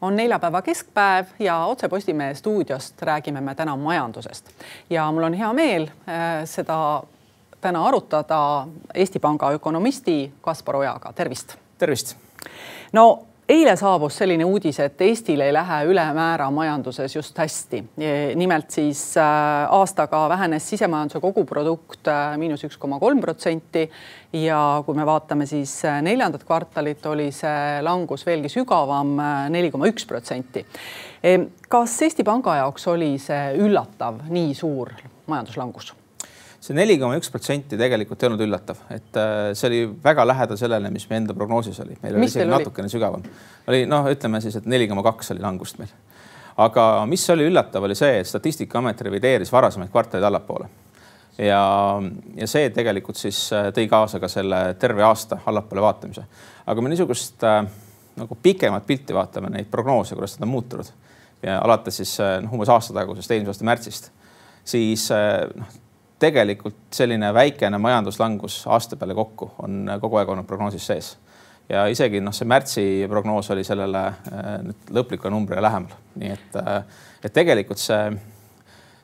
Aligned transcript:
on 0.00 0.16
neljapäeva 0.16 0.62
keskpäev 0.62 1.26
ja 1.38 1.64
otse 1.64 1.88
Postimehe 1.88 2.34
stuudiost 2.34 3.02
räägime 3.02 3.40
me 3.40 3.54
täna 3.54 3.76
majandusest 3.76 4.50
ja 4.90 5.12
mul 5.12 5.22
on 5.22 5.34
hea 5.34 5.52
meel 5.52 5.82
äh, 5.82 6.44
seda 6.44 7.02
täna 7.60 7.86
arutada 7.86 8.66
Eesti 8.94 9.18
Panga 9.18 9.50
ökonomisti 9.50 10.32
Kaspar 10.40 10.76
Ojaga, 10.76 11.12
tervist. 11.12 11.56
tervist. 11.78 12.16
no 12.92 13.26
eile 13.50 13.72
saabus 13.78 14.14
selline 14.20 14.44
uudis, 14.46 14.78
et 14.82 15.00
Eestil 15.02 15.40
ei 15.42 15.52
lähe 15.52 15.80
ülemäära 15.90 16.46
majanduses 16.54 17.16
just 17.16 17.38
hästi. 17.38 17.82
nimelt 18.34 18.70
siis 18.70 19.16
äh, 19.16 19.24
aastaga 19.70 20.28
vähenes 20.28 20.68
sisemajanduse 20.70 21.20
koguprodukt 21.20 22.08
äh, 22.08 22.36
miinus 22.38 22.64
üks 22.64 22.78
koma 22.78 23.00
kolm 23.02 23.20
protsenti 23.20 23.88
ja 24.32 24.82
kui 24.86 24.94
me 24.94 25.06
vaatame 25.06 25.46
siis 25.50 25.80
äh, 25.84 25.98
neljandat 26.02 26.44
kvartalit, 26.46 27.06
oli 27.06 27.30
see 27.34 27.82
langus 27.82 28.26
veelgi 28.26 28.52
sügavam, 28.52 29.16
neli 29.50 29.70
koma 29.70 29.90
üks 29.90 30.06
protsenti. 30.06 30.64
kas 31.68 32.02
Eesti 32.02 32.24
Panga 32.24 32.56
jaoks 32.62 32.86
oli 32.86 33.16
see 33.18 33.56
üllatav, 33.58 34.22
nii 34.30 34.54
suur 34.54 34.94
majanduslangus? 35.26 35.94
See 36.60 36.76
neli 36.76 36.98
koma 37.00 37.16
üks 37.16 37.30
protsenti 37.32 37.78
tegelikult 37.80 38.20
ei 38.20 38.28
olnud 38.28 38.42
üllatav, 38.44 38.82
et 38.92 39.16
äh, 39.16 39.38
see 39.56 39.68
oli 39.70 39.80
väga 40.04 40.26
lähedal 40.28 40.60
sellele, 40.60 40.90
mis 40.92 41.06
meie 41.08 41.22
enda 41.22 41.36
prognoosis 41.36 41.80
oli, 41.84 41.96
meil 42.02 42.18
oli 42.18 42.28
isegi 42.28 42.48
natukene 42.48 42.92
sügavam. 42.92 43.24
oli 43.70 43.86
noh, 43.88 44.08
ütleme 44.12 44.42
siis, 44.44 44.58
et 44.60 44.68
neli 44.68 44.88
koma 44.90 45.04
kaks 45.06 45.32
oli 45.34 45.44
langust 45.44 45.80
meil. 45.80 45.94
aga 46.60 46.86
mis 47.08 47.24
oli 47.32 47.48
üllatav, 47.48 47.88
oli 47.88 47.96
see, 47.96 48.20
et 48.20 48.28
Statistikaamet 48.28 49.00
revideeris 49.08 49.52
varasemaid 49.52 49.90
kvartaleid 49.90 50.28
allapoole. 50.28 50.68
ja, 51.38 51.64
ja 52.36 52.50
see 52.50 52.68
tegelikult 52.76 53.16
siis 53.16 53.46
äh, 53.56 53.72
tõi 53.72 53.88
kaasa 53.88 54.20
ka 54.20 54.28
selle 54.28 54.62
terve 54.78 55.06
aasta 55.08 55.40
allapoole 55.46 55.88
vaatamise. 55.88 56.28
aga 56.66 56.80
me 56.84 56.92
niisugust 56.92 57.44
äh, 57.48 57.62
nagu 58.20 58.36
pikemat 58.42 58.84
pilti 58.86 59.16
vaatame, 59.16 59.48
neid 59.48 59.72
prognoose, 59.72 60.12
kuidas 60.14 60.36
nad 60.36 60.44
on 60.44 60.58
muutunud 60.58 60.96
ja 61.40 61.62
alates 61.64 62.02
siis 62.02 62.18
noh, 62.20 62.52
umbes 62.52 62.68
aasta 62.68 62.92
tagusest 62.92 63.30
eelmise 63.32 63.54
aasta 63.54 63.64
märtsist, 63.64 64.10
siis 64.68 65.08
noh 65.08 65.78
tegelikult 66.20 66.92
selline 66.94 67.32
väikene 67.34 67.78
majanduslangus 67.80 68.62
aasta 68.70 68.98
peale 69.00 69.16
kokku 69.16 69.50
on 69.64 69.88
kogu 70.02 70.20
aeg 70.20 70.32
olnud 70.34 70.48
prognoosis 70.48 70.86
sees. 70.92 71.10
ja 71.70 71.86
isegi 71.86 72.20
noh, 72.20 72.34
see 72.34 72.48
märtsi 72.50 72.84
prognoos 73.08 73.50
oli 73.54 73.64
sellele 73.64 74.04
äh, 74.10 74.50
nüüd 74.66 74.92
lõplikule 74.96 75.30
numbrile 75.30 75.62
lähemal, 75.62 75.96
nii 76.18 76.32
et, 76.34 76.60
äh, 76.60 76.82
et 77.24 77.32
tegelikult 77.32 77.78
see, 77.78 78.10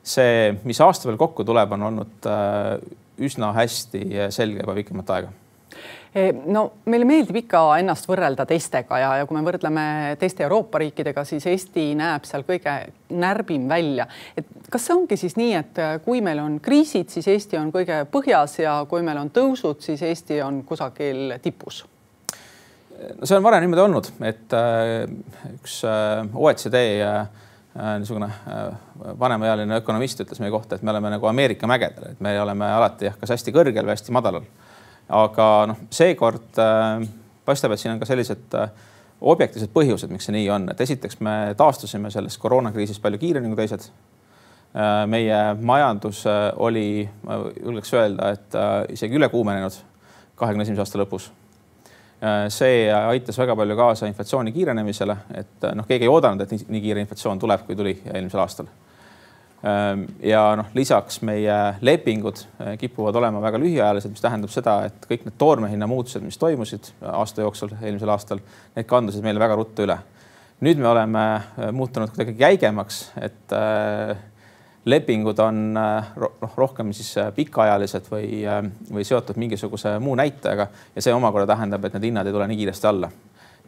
see, 0.03 0.53
mis 0.67 0.81
aasta 0.83 1.07
peale 1.07 1.21
kokku 1.21 1.45
tuleb, 1.47 1.73
on 1.77 1.89
olnud 1.89 2.29
äh, 2.29 2.73
üsna 3.23 3.53
hästi 3.55 4.03
selge 4.35 4.61
juba 4.61 4.75
pikemat 4.77 5.13
aega 5.15 5.33
no 6.47 6.63
meile 6.89 7.07
meeldib 7.07 7.41
ikka 7.43 7.61
ennast 7.81 8.07
võrrelda 8.09 8.45
teistega 8.47 8.99
ja, 9.01 9.09
ja 9.19 9.25
kui 9.27 9.37
me 9.37 9.43
võrdleme 9.45 9.83
teiste 10.19 10.45
Euroopa 10.45 10.81
riikidega, 10.81 11.23
siis 11.27 11.45
Eesti 11.49 11.89
näeb 11.99 12.27
seal 12.27 12.45
kõige 12.47 12.75
närbim 13.09 13.67
välja. 13.69 14.07
et 14.37 14.47
kas 14.71 14.87
see 14.87 14.95
ongi 14.95 15.17
siis 15.19 15.37
nii, 15.39 15.53
et 15.59 15.81
äh, 15.83 15.97
kui 16.05 16.21
meil 16.25 16.41
on 16.43 16.59
kriisid, 16.63 17.11
siis 17.13 17.27
Eesti 17.33 17.59
on 17.59 17.71
kõige 17.75 18.03
põhjas 18.11 18.59
ja 18.63 18.79
kui 18.89 19.03
meil 19.05 19.19
on 19.21 19.31
tõusud, 19.33 19.81
siis 19.83 20.01
Eesti 20.07 20.41
on 20.45 20.63
kusagil 20.67 21.37
tipus? 21.43 21.83
no 22.97 23.27
see 23.29 23.37
on 23.37 23.45
varem 23.45 23.65
niimoodi 23.65 23.83
olnud, 23.83 24.13
et 24.25 24.57
äh, 24.57 25.03
üks 25.57 25.81
OECD 25.85 26.81
niisugune 27.77 28.25
vanemaealine 29.19 29.75
ökonomist 29.83 30.23
ütles 30.23 30.39
meie 30.41 30.49
kohta, 30.49 30.79
et 30.79 30.81
me 30.81 30.89
oleme 30.89 31.11
nagu 31.13 31.27
Ameerika 31.29 31.67
mägedel, 31.69 32.15
et 32.15 32.23
me 32.25 32.31
oleme 32.41 32.65
alati 32.73 33.05
jah, 33.05 33.19
kas 33.21 33.35
hästi 33.35 33.53
kõrgel 33.53 33.85
või 33.85 33.93
hästi 33.93 34.15
madalal 34.15 34.47
aga 35.09 35.47
noh, 35.71 35.79
seekord 35.93 36.59
äh, 36.61 37.07
paistab, 37.45 37.73
et 37.73 37.81
siin 37.81 37.93
on 37.93 38.01
ka 38.01 38.07
sellised 38.09 38.55
äh, 38.59 38.69
objektiivsed 39.21 39.71
põhjused, 39.73 40.11
miks 40.13 40.27
see 40.27 40.35
nii 40.35 40.49
on, 40.53 40.69
et 40.73 40.81
esiteks 40.83 41.21
me 41.25 41.35
taastusime 41.57 42.11
sellest 42.13 42.39
koroonakriisist 42.43 43.01
palju 43.01 43.21
kiiremini 43.21 43.55
kui 43.55 43.63
teised. 43.63 43.89
Äh,. 44.77 45.05
meie 45.09 45.37
majandus 45.63 46.25
oli, 46.61 47.07
ma 47.23 47.39
julgeks 47.55 47.93
öelda, 47.95 48.33
et 48.35 48.57
isegi 48.93 49.15
üle 49.17 49.29
kuumenenud 49.31 49.77
kahekümne 50.37 50.67
esimese 50.67 50.83
aasta 50.83 50.99
lõpus. 51.01 51.31
See 52.53 52.89
aitas 52.91 53.37
väga 53.37 53.55
palju 53.57 53.75
kaasa 53.77 54.09
inflatsiooni 54.09 54.51
kiirenemisele, 54.51 55.15
et 55.37 55.65
noh, 55.77 55.85
keegi 55.87 56.05
ei 56.05 56.11
oodanud, 56.11 56.43
et 56.43 56.67
nii, 56.67 56.81
kiire 56.81 57.01
inflatsioon 57.05 57.39
tuleb, 57.41 57.63
kui 57.65 57.77
tuli 57.79 57.95
eelmisel 58.11 58.41
aastal 58.43 58.69
ja 60.21 60.41
noh, 60.57 60.69
lisaks 60.77 61.21
meie 61.25 61.55
lepingud 61.81 62.43
eh, 62.61 62.75
kipuvad 62.77 63.15
olema 63.17 63.41
väga 63.41 63.59
lühiajalised, 63.61 64.13
mis 64.13 64.21
tähendab 64.21 64.53
seda, 64.53 64.77
et 64.85 65.07
kõik 65.09 65.25
need 65.25 65.37
toormehinna 65.41 65.87
muutused, 65.89 66.21
mis 66.21 66.37
toimusid 66.37 66.91
aasta 67.01 67.41
jooksul, 67.41 67.73
eelmisel 67.81 68.11
aastal, 68.13 68.43
need 68.75 68.87
kandusid 68.89 69.25
meile 69.25 69.41
väga 69.41 69.57
ruttu 69.57 69.87
üle. 69.87 69.97
nüüd 70.61 70.79
me 70.81 70.89
oleme 70.89 71.23
eh, 71.35 71.71
muutunud 71.73 72.13
kuidagi 72.13 72.37
jäigemaks, 72.39 73.01
et 73.21 73.57
äh, 73.57 74.13
lepingud 74.85 75.39
on 75.43 75.73
noh, 75.73 76.13
rohkem 76.55 76.93
siis 76.95 77.15
pikaajalised 77.35 78.07
või, 78.13 78.45
või 78.93 79.03
seotud 79.03 79.41
mingisuguse 79.41 79.97
muu 79.99 80.15
näitajaga 80.15 80.69
ja 80.95 81.01
see 81.03 81.13
omakorda 81.13 81.55
tähendab, 81.55 81.85
et 81.85 81.97
need 81.97 82.11
hinnad 82.11 82.29
ei 82.29 82.37
tule 82.37 82.47
nii 82.47 82.61
kiiresti 82.61 82.87
alla. 82.87 83.11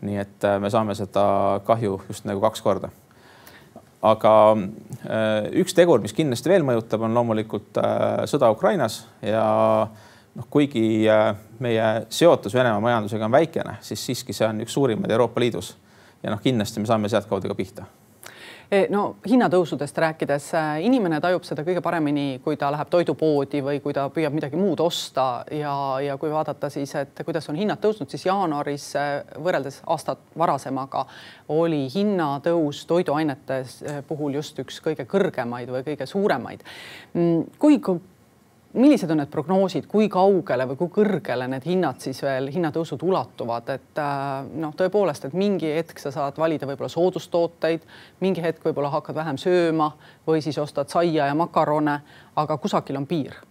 nii 0.02 0.18
et 0.22 0.46
me 0.64 0.70
saame 0.72 0.96
seda 0.96 1.60
kahju 1.68 1.98
just 2.08 2.24
nagu 2.30 2.40
kaks 2.40 2.62
korda 2.64 2.88
aga 4.06 4.34
äh, 4.56 5.50
üks 5.62 5.76
tegur, 5.76 6.02
mis 6.04 6.16
kindlasti 6.16 6.52
veel 6.52 6.66
mõjutab, 6.68 7.04
on 7.04 7.18
loomulikult 7.18 7.80
äh, 7.82 8.24
sõda 8.32 8.52
Ukrainas 8.54 9.02
ja 9.26 9.44
noh, 10.36 10.50
kuigi 10.52 11.04
äh, 11.12 11.34
meie 11.64 11.90
seotus 12.14 12.56
Venemaa 12.56 12.84
majandusega 12.84 13.28
on 13.28 13.36
väikene, 13.36 13.78
siis 13.84 14.04
siiski 14.06 14.36
see 14.36 14.48
on 14.48 14.64
üks 14.64 14.76
suurimaid 14.78 15.12
Euroopa 15.12 15.44
Liidus. 15.44 15.76
ja 16.24 16.32
noh, 16.32 16.42
kindlasti 16.44 16.80
me 16.80 16.88
saame 16.88 17.12
sealtkaudu 17.12 17.52
ka 17.52 17.60
pihta 17.60 17.88
no 18.90 19.04
hinnatõusudest 19.26 19.98
rääkides, 19.98 20.52
äh, 20.54 20.68
inimene 20.86 21.18
tajub 21.22 21.46
seda 21.48 21.64
kõige 21.66 21.82
paremini, 21.82 22.40
kui 22.44 22.58
ta 22.60 22.70
läheb 22.74 22.90
toidupoodi 22.94 23.64
või 23.66 23.80
kui 23.82 23.96
ta 23.98 24.06
püüab 24.14 24.36
midagi 24.36 24.60
muud 24.60 24.82
osta 24.84 25.44
ja, 25.52 25.74
ja 26.06 26.18
kui 26.22 26.30
vaadata 26.30 26.70
siis, 26.70 26.94
et 27.00 27.24
kuidas 27.26 27.50
on 27.50 27.58
hinnad 27.58 27.82
tõusnud, 27.82 28.10
siis 28.12 28.28
jaanuaris 28.28 28.92
äh, 29.00 29.10
võrreldes 29.42 29.82
aastat 29.90 30.22
varasemaga 30.38 31.06
oli 31.56 31.88
hinnatõus 31.94 32.84
toiduainete 32.90 33.64
puhul 34.08 34.38
just 34.38 34.62
üks 34.62 34.78
kõige 34.86 35.08
kõrgemaid 35.10 35.74
või 35.74 35.84
kõige 35.88 36.06
suuremaid. 36.10 36.62
Mm, 37.18 37.50
kui 37.58 37.82
millised 38.74 39.10
on 39.12 39.18
need 39.22 39.32
prognoosid, 39.34 39.88
kui 39.90 40.10
kaugele 40.12 40.68
või 40.70 40.78
kui 40.78 40.92
kõrgele 41.00 41.48
need 41.50 41.66
hinnad 41.66 42.02
siis 42.04 42.22
veel, 42.22 42.52
hinnatõusud 42.54 43.04
ulatuvad, 43.06 43.74
et 43.74 44.02
äh, 44.02 44.48
noh, 44.62 44.76
tõepoolest, 44.78 45.26
et 45.26 45.38
mingi 45.38 45.74
hetk 45.74 46.00
sa 46.02 46.14
saad 46.14 46.38
valida 46.38 46.70
võib-olla 46.70 46.92
soodustooteid, 46.94 47.86
mingi 48.22 48.46
hetk 48.46 48.66
võib-olla 48.66 48.94
hakkad 48.94 49.18
vähem 49.18 49.42
sööma 49.42 49.92
või 50.28 50.44
siis 50.46 50.62
ostad 50.62 50.92
saia 50.94 51.32
ja 51.32 51.38
makarone, 51.38 52.00
aga 52.38 52.58
kusagil 52.62 53.02
on 53.02 53.10
piir 53.10 53.49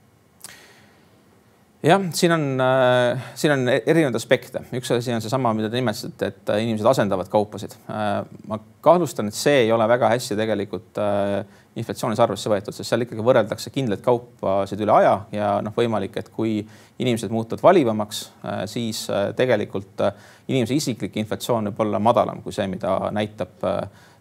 jah, 1.83 2.09
siin 2.17 2.35
on 2.35 2.47
äh,, 2.65 3.31
siin 3.39 3.55
on 3.55 3.69
erinevaid 3.69 4.19
aspekte, 4.19 4.65
üks 4.75 4.91
asi 4.97 5.15
on 5.15 5.23
seesama, 5.25 5.53
mida 5.57 5.71
te 5.71 5.79
nimetasite, 5.79 6.33
et 6.33 6.53
äh, 6.55 6.65
inimesed 6.67 6.89
asendavad 6.91 7.31
kaupasid 7.33 7.77
äh,. 7.87 8.21
ma 8.51 8.61
kahtlustan, 8.85 9.31
et 9.31 9.39
see 9.39 9.65
ei 9.65 9.73
ole 9.75 9.89
väga 9.91 10.11
hästi 10.15 10.39
tegelikult 10.39 11.01
äh, 11.03 11.43
inflatsioonis 11.79 12.21
arvesse 12.23 12.51
võetud, 12.51 12.75
sest 12.75 12.91
seal 12.91 13.05
ikkagi 13.05 13.25
võrreldakse 13.25 13.71
kindlaid 13.75 14.03
kaupasid 14.05 14.81
üle 14.83 14.95
aja 14.99 15.15
ja 15.35 15.51
noh, 15.65 15.75
võimalik, 15.77 16.17
et 16.21 16.31
kui 16.35 16.61
inimesed 16.99 17.33
muutuvad 17.35 17.63
valivamaks, 17.63 18.25
äh, 18.43 18.63
siis 18.71 19.05
äh, 19.13 19.31
tegelikult 19.39 20.03
äh, 20.05 20.29
inimese 20.51 20.79
isiklik 20.79 21.17
inflatsioon 21.23 21.71
võib 21.71 21.85
olla 21.87 22.03
madalam 22.03 22.43
kui 22.43 22.55
see, 22.55 22.67
mida 22.71 22.99
näitab 23.15 23.63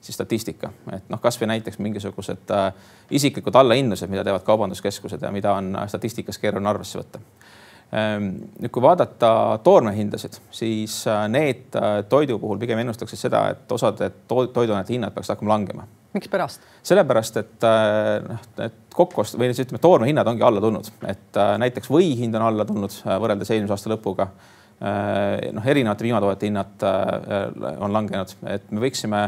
siis 0.08 0.16
statistika, 0.16 0.72
et 0.96 1.10
noh, 1.12 1.20
kasvõi 1.22 1.52
näiteks 1.52 1.80
mingisugused 1.84 2.54
isiklikud 3.12 3.56
allahindlused, 3.60 4.10
mida 4.10 4.24
teevad 4.28 4.46
kaubanduskeskused 4.48 5.22
ja 5.22 5.32
mida 5.36 5.54
on 5.60 5.76
statistikas 5.92 6.40
keeruline 6.42 6.72
arvesse 6.72 7.00
võtta 7.00 7.22
Ehm, 7.88 8.34
nüüd, 8.60 8.72
kui 8.76 8.84
vaadata 8.84 9.30
toormehindasid, 9.64 10.42
siis 10.52 10.98
äh, 11.08 11.22
need 11.32 11.76
äh, 11.80 12.02
toidu 12.12 12.36
puhul 12.42 12.60
pigem 12.60 12.82
ennustakse 12.82 13.16
seda, 13.16 13.46
et 13.54 13.72
osade 13.72 14.10
toiduainete 14.28 14.92
hinnad 14.92 15.16
peaks 15.16 15.32
hakkama 15.32 15.54
langema. 15.54 15.86
mikspärast? 16.18 16.66
sellepärast, 16.84 17.40
et 17.40 17.64
äh, 17.64 18.28
noh, 18.28 18.44
et 18.66 18.76
kokkuost- 18.92 19.40
või 19.40 19.54
siis 19.54 19.64
ütleme, 19.64 19.80
toormehinnad 19.80 20.28
ongi 20.28 20.44
alla 20.44 20.60
tulnud, 20.60 20.92
et 21.08 21.40
näiteks 21.64 21.88
või 21.94 22.12
hind 22.20 22.36
on 22.36 22.50
alla 22.50 22.66
tulnud 22.68 22.92
võrreldes 23.08 23.54
eelmise 23.56 23.78
aasta 23.78 23.94
lõpuga. 23.94 24.28
noh, 25.54 25.66
erinevate 25.66 26.06
piimatoodete 26.06 26.46
hinnad 26.46 26.84
on 27.82 27.94
langenud, 27.94 28.34
et 28.46 28.68
me 28.70 28.82
võiksime 28.84 29.22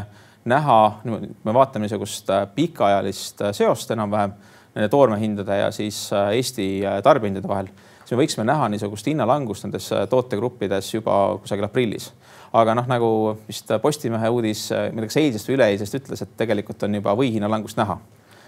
näha, 0.50 0.78
me 1.04 1.54
vaatame 1.54 1.86
niisugust 1.86 2.28
pikaajalist 2.54 3.44
seost 3.56 3.94
enam-vähem 3.94 4.34
nende 4.74 4.88
toormehindade 4.90 5.56
ja 5.64 5.70
siis 5.74 6.08
Eesti 6.12 6.66
tarbijahindade 7.02 7.48
vahel 7.48 7.70
siis 8.10 8.18
me 8.18 8.24
võiksime 8.24 8.44
näha 8.48 8.68
niisugust 8.68 9.06
hinnalangust 9.06 9.64
nendes 9.64 9.86
äh, 9.94 10.06
tootegruppides 10.10 10.94
juba 10.94 11.16
kusagil 11.42 11.64
aprillis. 11.64 12.10
aga 12.52 12.74
noh, 12.74 12.86
nagu 12.90 13.10
vist 13.46 13.68
Postimehe 13.82 14.28
uudis, 14.28 14.64
äh, 14.72 14.88
ma 14.90 14.98
ei 14.98 15.04
tea, 15.04 15.10
kas 15.12 15.20
eilsest 15.22 15.50
või 15.50 15.58
üleeilsest 15.58 15.98
ütles, 16.00 16.22
et 16.24 16.32
tegelikult 16.36 16.82
on 16.82 16.98
juba 16.98 17.14
võihinnalangust 17.14 17.78
näha 17.78 17.98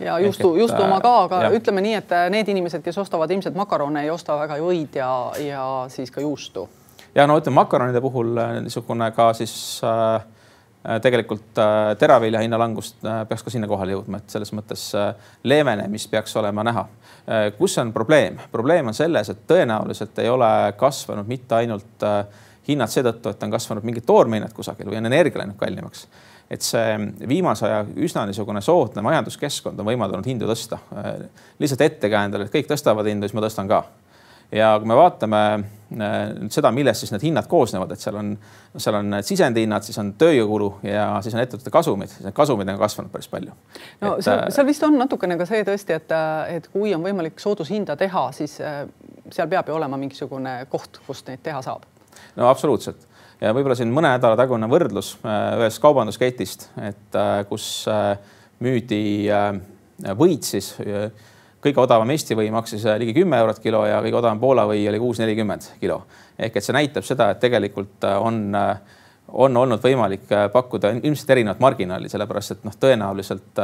ja 0.03 0.19
justu, 0.19 0.57
justu 0.59 0.83
oma 0.83 0.99
ka, 1.01 1.15
aga 1.29 1.43
ja. 1.45 1.53
ütleme 1.55 1.85
nii, 1.85 1.95
et 2.01 2.15
äh, 2.17 2.27
need 2.35 2.51
inimesed, 2.51 2.83
kes 2.83 2.99
ostavad 2.99 3.31
ilmselt 3.31 3.55
makarone, 3.55 4.03
ei 4.03 4.11
osta 4.11 4.39
väga 4.41 4.59
ju 4.59 4.71
õid 4.73 4.99
ja, 4.99 5.13
ja 5.39 5.67
siis 5.95 6.11
ka 6.11 6.25
juustu. 6.25 6.69
ja 7.15 7.27
no 7.31 7.39
ütleme 7.39 7.63
makaronide 7.63 8.03
puhul 8.03 8.35
niisugune 8.67 9.13
ka 9.15 9.31
siis 9.39 9.55
äh, 9.87 10.27
tegelikult 11.03 11.59
teravilja 11.99 12.41
hinna 12.43 12.59
langust 12.59 13.05
peaks 13.29 13.45
ka 13.47 13.53
sinna 13.55 13.69
kohale 13.71 13.95
jõudma, 13.95 14.19
et 14.19 14.35
selles 14.35 14.51
mõttes 14.57 14.89
leevenemist 15.47 16.11
peaks 16.11 16.35
olema 16.41 16.65
näha. 16.67 16.87
kus 17.59 17.79
on 17.79 17.93
probleem? 17.93 18.41
probleem 18.53 18.91
on 18.91 18.95
selles, 18.95 19.31
et 19.31 19.47
tõenäoliselt 19.47 20.19
ei 20.19 20.29
ole 20.29 20.51
kasvanud 20.77 21.31
mitte 21.31 21.55
ainult 21.55 22.07
hinnad 22.69 22.91
seetõttu, 22.91 23.31
et 23.31 23.43
on 23.43 23.55
kasvanud 23.55 23.87
mingid 23.87 24.07
toormehinnad 24.07 24.53
kusagil 24.53 24.91
või 24.91 24.99
on 24.99 25.07
energia 25.07 25.43
läinud 25.43 25.59
kallimaks 25.61 26.07
et 26.53 26.65
see 26.65 26.97
viimase 27.29 27.65
aja 27.67 27.81
üsna 28.05 28.27
niisugune 28.29 28.61
soodne 28.65 29.05
majanduskeskkond 29.05 29.79
on 29.81 29.89
võimaldanud 29.89 30.27
hindu 30.29 30.49
tõsta. 30.51 30.79
lihtsalt 31.63 31.87
ettekäändel, 31.89 32.45
et 32.45 32.53
kõik 32.53 32.69
tõstavad 32.69 33.09
hindu, 33.09 33.29
siis 33.29 33.37
ma 33.39 33.45
tõstan 33.47 33.71
ka. 33.71 33.83
Ja 34.53 34.75
kui 34.81 34.89
me 34.91 34.97
vaatame 34.99 35.43
äh, 35.53 36.17
nüüd 36.39 36.55
seda, 36.55 36.73
millest 36.75 37.05
siis 37.05 37.13
need 37.15 37.27
hinnad 37.29 37.49
koosnevad, 37.51 37.93
et 37.95 38.03
seal 38.05 38.19
on, 38.21 38.33
seal 38.77 38.99
on 38.99 39.19
sisendihinnad, 39.25 39.87
siis 39.87 39.99
on 40.03 40.15
tööjõukulu 40.21 40.73
ja 40.89 41.07
siis 41.25 41.37
on 41.37 41.45
ettevõtete 41.45 41.75
kasumid, 41.75 42.13
siis 42.13 42.27
need 42.27 42.37
kasumid 42.37 42.73
on 42.73 42.81
kasvanud 42.81 43.13
päris 43.13 43.31
palju. 43.33 43.55
no 44.05 44.17
et, 44.17 44.27
seal, 44.27 44.45
äh, 44.47 44.51
seal 44.55 44.69
vist 44.69 44.89
on 44.89 44.99
natukene 45.01 45.39
ka 45.41 45.49
see 45.49 45.65
tõesti, 45.69 45.99
et, 46.01 46.19
et 46.57 46.69
kui 46.73 46.95
on 46.97 47.05
võimalik 47.05 47.41
soodushinda 47.43 47.97
teha, 48.01 48.27
siis 48.37 48.59
äh, 48.61 48.85
seal 49.31 49.49
peab 49.53 49.71
ju 49.71 49.79
olema 49.79 50.01
mingisugune 50.01 50.61
koht, 50.73 51.01
kust 51.07 51.33
neid 51.33 51.45
teha 51.45 51.63
saab. 51.65 51.89
no 52.37 52.51
absoluutselt 52.51 53.09
ja 53.43 53.51
võib-olla 53.55 53.77
siin 53.79 53.93
mõne 53.95 54.13
nädala 54.15 54.39
tagune 54.39 54.69
võrdlus 54.71 55.17
äh, 55.27 55.59
ühest 55.61 55.83
kaubandusketist, 55.83 56.69
et 56.83 57.19
äh, 57.19 57.35
kus 57.49 57.85
äh, 57.91 58.15
müüdi 58.63 59.27
võit 60.19 60.47
siis 60.47 60.69
kõige 61.63 61.83
odavam 61.83 62.11
Eesti 62.11 62.37
või 62.39 62.51
maksis 62.55 62.85
ligi 62.99 63.15
kümme 63.17 63.39
eurot 63.43 63.61
kilo 63.63 63.85
ja 63.87 64.01
kõige 64.03 64.19
odavam 64.19 64.41
Poola 64.41 64.67
või 64.69 64.83
oli 64.89 64.99
kuus 64.99 65.21
nelikümmend 65.23 65.69
kilo. 65.81 66.03
ehk 66.39 66.57
et 66.57 66.65
see 66.65 66.77
näitab 66.77 67.07
seda, 67.07 67.31
et 67.31 67.41
tegelikult 67.41 68.05
on, 68.19 68.57
on 69.29 69.57
olnud 69.57 69.83
võimalik 69.83 70.31
pakkuda 70.53 70.91
ilmselt 71.03 71.31
erinevat 71.31 71.61
marginaali, 71.61 72.09
sellepärast 72.09 72.57
et 72.57 72.65
noh, 72.65 72.75
tõenäoliselt 72.81 73.63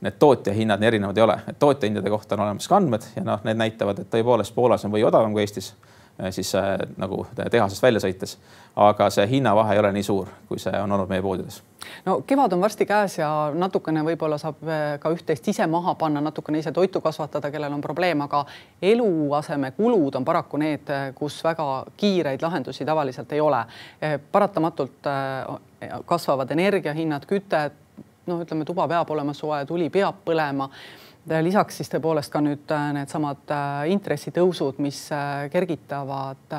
need 0.00 0.18
tootjahinnad 0.18 0.80
nii 0.80 0.92
erinevad 0.92 1.18
ei 1.18 1.26
ole, 1.26 1.40
et 1.48 1.58
tootjahindade 1.58 2.10
kohta 2.10 2.38
on 2.38 2.46
olemas 2.46 2.68
ka 2.68 2.80
andmed 2.80 3.10
ja 3.16 3.26
noh, 3.26 3.44
need 3.44 3.60
näitavad, 3.60 4.00
et 4.00 4.10
tõepoolest 4.10 4.54
Poolas 4.54 4.84
on 4.84 4.96
või 4.96 5.04
odavam 5.04 5.36
kui 5.36 5.44
Eestis 5.44 5.74
Äh, 5.74 5.93
siis 6.30 6.54
äh, 6.54 6.78
nagu 6.96 7.26
tehasest 7.50 7.82
välja 7.82 8.00
sõites. 8.00 8.36
aga 8.76 9.06
see 9.10 9.26
hinnavahe 9.30 9.74
ei 9.74 9.78
ole 9.78 9.92
nii 9.94 10.02
suur, 10.02 10.28
kui 10.48 10.58
see 10.58 10.74
on 10.80 10.92
olnud 10.92 11.10
meie 11.10 11.22
poodides. 11.22 11.62
no 12.06 12.20
kevad 12.26 12.52
on 12.52 12.60
varsti 12.60 12.86
käes 12.86 13.18
ja 13.18 13.28
natukene 13.54 14.02
võib-olla 14.06 14.38
saab 14.38 14.62
äh, 14.62 14.84
ka 15.00 15.10
üht-teist 15.10 15.48
ise 15.48 15.66
maha 15.66 15.94
panna, 15.94 16.20
natukene 16.20 16.58
ise 16.58 16.72
toitu 16.72 17.00
kasvatada, 17.00 17.50
kellel 17.50 17.72
on 17.72 17.80
probleem, 17.80 18.20
aga 18.20 18.44
eluasemekulud 18.82 20.14
on 20.14 20.24
paraku 20.24 20.62
need, 20.62 20.90
kus 21.14 21.42
väga 21.44 21.84
kiireid 21.96 22.42
lahendusi 22.42 22.84
tavaliselt 22.84 23.32
ei 23.32 23.40
ole. 23.40 23.64
paratamatult 24.32 25.06
kasvavad 26.06 26.50
energiahinnad, 26.50 27.26
küte, 27.26 27.70
noh, 28.26 28.40
ütleme, 28.40 28.64
tuba 28.64 28.86
peab 28.88 29.10
olema 29.10 29.34
soe, 29.34 29.64
tuli 29.66 29.90
peab 29.90 30.22
põlema 30.24 30.70
lisaks 31.24 31.78
siis 31.80 31.90
tõepoolest 31.92 32.32
ka 32.32 32.40
nüüd 32.44 32.70
äh, 32.74 32.90
needsamad 32.98 33.52
äh, 33.52 33.88
intressitõusud, 33.94 34.80
mis 34.84 35.06
äh, 35.12 35.46
kergitavad 35.52 36.56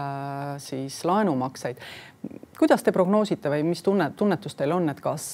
siis 0.61 1.03
laenumakseid. 1.05 1.77
kuidas 2.57 2.83
te 2.83 2.91
prognoosite 2.91 3.49
või 3.49 3.63
mis 3.63 3.83
tunne, 3.83 4.09
tunnetus 4.17 4.55
teil 4.55 4.71
on, 4.71 4.89
et 4.89 5.01
kas 5.01 5.27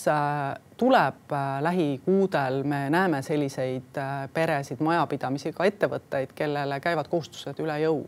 tuleb 0.78 1.36
lähikuudel, 1.62 2.63
me 2.63 2.89
näeme 2.89 3.22
selliseid 3.22 4.00
peresid, 4.33 4.81
majapidamisi, 4.83 5.54
ka 5.54 5.66
ettevõtteid, 5.66 6.36
kellele 6.36 6.80
käivad 6.80 7.07
kohustused 7.07 7.60
üle 7.63 7.80
jõu? 7.86 8.04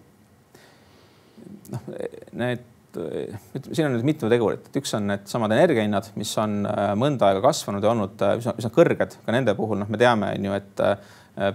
noh, 1.72 1.90
need 2.34 2.73
siin 2.96 3.88
on 3.88 3.96
nüüd 3.96 4.06
mitu 4.08 4.30
tegurit, 4.32 4.68
et 4.70 4.78
üks 4.82 4.94
on 4.98 5.08
needsamad 5.10 5.54
energiahinnad, 5.56 6.12
mis 6.20 6.32
on 6.42 6.62
äh, 6.70 6.94
mõnda 7.00 7.30
aega 7.30 7.44
kasvanud 7.46 7.84
ja 7.84 7.92
olnud 7.94 8.24
äh, 8.26 8.38
üsna, 8.42 8.56
üsna 8.60 8.72
kõrged, 8.74 9.18
ka 9.26 9.36
nende 9.36 9.56
puhul 9.58 9.82
noh, 9.82 9.92
me 9.92 10.00
teame, 10.02 10.34
on 10.38 10.50
ju, 10.50 10.62
et 10.62 10.86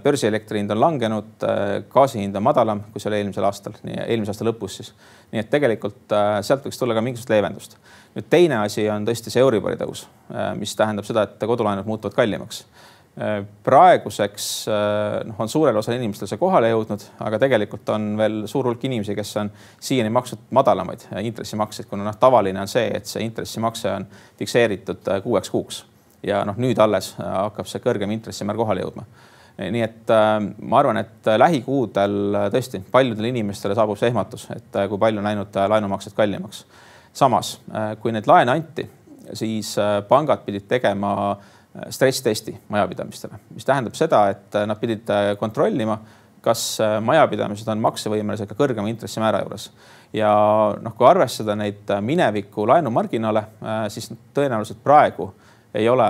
börsielektri 0.03 0.59
hind 0.59 0.73
on 0.75 0.79
langenud, 0.81 1.43
gaasi 1.87 2.19
hind 2.19 2.35
on 2.35 2.43
madalam, 2.43 2.81
kui 2.91 2.99
see 2.99 3.07
oli 3.13 3.21
eelmisel 3.21 3.45
aastal, 3.47 3.77
nii 3.87 4.01
eelmise 4.09 4.33
aasta 4.33 4.43
lõpus 4.43 4.73
siis. 4.75 4.89
nii 5.31 5.39
et 5.39 5.47
tegelikult 5.53 6.11
sealt 6.43 6.67
võiks 6.67 6.81
tulla 6.81 6.97
ka 6.97 7.03
mingisugust 7.05 7.31
leevendust. 7.31 7.77
nüüd 8.17 8.27
teine 8.27 8.57
asi 8.65 8.89
on 8.91 9.07
tõesti 9.07 9.31
see 9.31 9.39
Euribori 9.39 9.79
tõus, 9.79 10.01
mis 10.59 10.75
tähendab 10.75 11.07
seda, 11.07 11.23
et 11.23 11.47
kodulaenud 11.47 11.87
muutuvad 11.87 12.17
kallimaks 12.17 12.65
praeguseks 13.63 14.45
äh, 14.71 15.25
noh, 15.27 15.39
on 15.43 15.49
suurel 15.51 15.77
osal 15.77 15.97
inimestel 15.97 16.29
see 16.29 16.39
kohale 16.39 16.69
jõudnud, 16.71 17.03
aga 17.25 17.39
tegelikult 17.41 17.89
on 17.91 18.13
veel 18.19 18.37
suur 18.47 18.69
hulk 18.69 18.83
inimesi, 18.87 19.15
kes 19.17 19.33
on 19.41 19.49
siiani 19.83 20.11
maksnud 20.15 20.45
madalamaid 20.55 21.03
äh, 21.09 21.23
intressimakseid, 21.27 21.89
kuna 21.89 22.07
noh, 22.07 22.19
tavaline 22.19 22.61
on 22.63 22.71
see, 22.71 22.87
et 22.95 23.09
see 23.09 23.25
intressimakse 23.25 23.91
on 23.91 24.07
fikseeritud 24.39 25.11
äh, 25.11 25.19
kuueks 25.25 25.51
kuuks 25.51 25.81
ja 26.23 26.45
noh, 26.47 26.55
nüüd 26.59 26.79
alles 26.79 27.11
hakkab 27.19 27.67
see 27.67 27.83
kõrgem 27.83 28.11
intressimäär 28.15 28.59
kohale 28.59 28.85
jõudma 28.85 29.03
nii 29.59 29.83
et 29.83 30.15
äh, 30.15 30.31
ma 30.71 30.79
arvan, 30.79 31.01
et 31.03 31.27
lähikuudel 31.43 32.39
tõesti 32.53 32.79
paljudele 32.91 33.33
inimestele 33.33 33.75
saabub 33.75 33.99
see 33.99 34.13
ehmatus, 34.13 34.47
et 34.55 34.79
äh, 34.79 34.87
kui 34.87 35.01
palju 35.01 35.19
on 35.19 35.27
läinud 35.27 35.59
äh, 35.59 35.67
laenumaksed 35.75 36.15
kallimaks. 36.15 36.63
samas, 37.13 37.57
kui 37.99 38.13
neid 38.13 38.27
laene 38.29 38.53
anti, 38.53 38.85
siis 39.33 39.73
pangad 40.07 40.43
pidid 40.45 40.67
tegema 40.69 41.09
äh, 41.33 41.55
stress-testi 41.89 42.59
majapidamistele, 42.69 43.33
mis 43.53 43.65
tähendab 43.65 43.93
seda, 43.97 44.23
et 44.33 44.55
äh, 44.55 44.65
nad 44.67 44.79
pidid 44.81 45.09
äh, 45.13 45.35
kontrollima, 45.37 45.99
kas 46.41 46.79
äh, 46.81 46.97
majapidamised 47.03 47.67
on 47.69 47.81
maksevõimelised 47.83 48.49
ka 48.49 48.57
kõrgema 48.57 48.89
intressimäära 48.89 49.43
juures. 49.43 49.69
ja 50.13 50.31
noh, 50.81 50.95
kui 50.97 51.07
arvestada 51.07 51.55
neid 51.55 51.91
mineviku 52.01 52.65
laenumarginaale, 52.67 53.43
siis 53.93 54.09
tõenäoliselt 54.33 54.79
praegu 54.83 55.27
ei 55.73 55.85
ole 55.89 56.07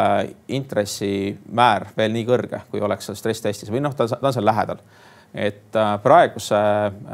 intressimäär 0.47 1.89
veel 1.97 2.13
nii 2.15 2.25
kõrge, 2.25 2.61
kui 2.71 2.79
oleks 2.79 3.09
seal 3.09 3.17
stress-testis 3.19 3.71
või 3.71 3.81
noh, 3.83 3.95
ta 3.95 4.07
on 4.21 4.33
seal 4.33 4.45
lähedal. 4.45 4.79
et 5.33 5.75
praeguse 6.03 6.55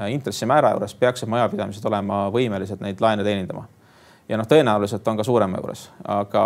intressimäära 0.08 0.72
juures 0.72 0.94
peaksid 0.96 1.30
majapidamised 1.30 1.86
olema 1.86 2.30
võimelised 2.30 2.86
neid 2.86 3.02
laene 3.02 3.24
teenindama. 3.24 3.66
ja 4.30 4.38
noh, 4.38 4.46
tõenäoliselt 4.46 5.08
on 5.08 5.18
ka 5.18 5.24
suurema 5.24 5.58
juures, 5.58 5.90
aga 6.04 6.46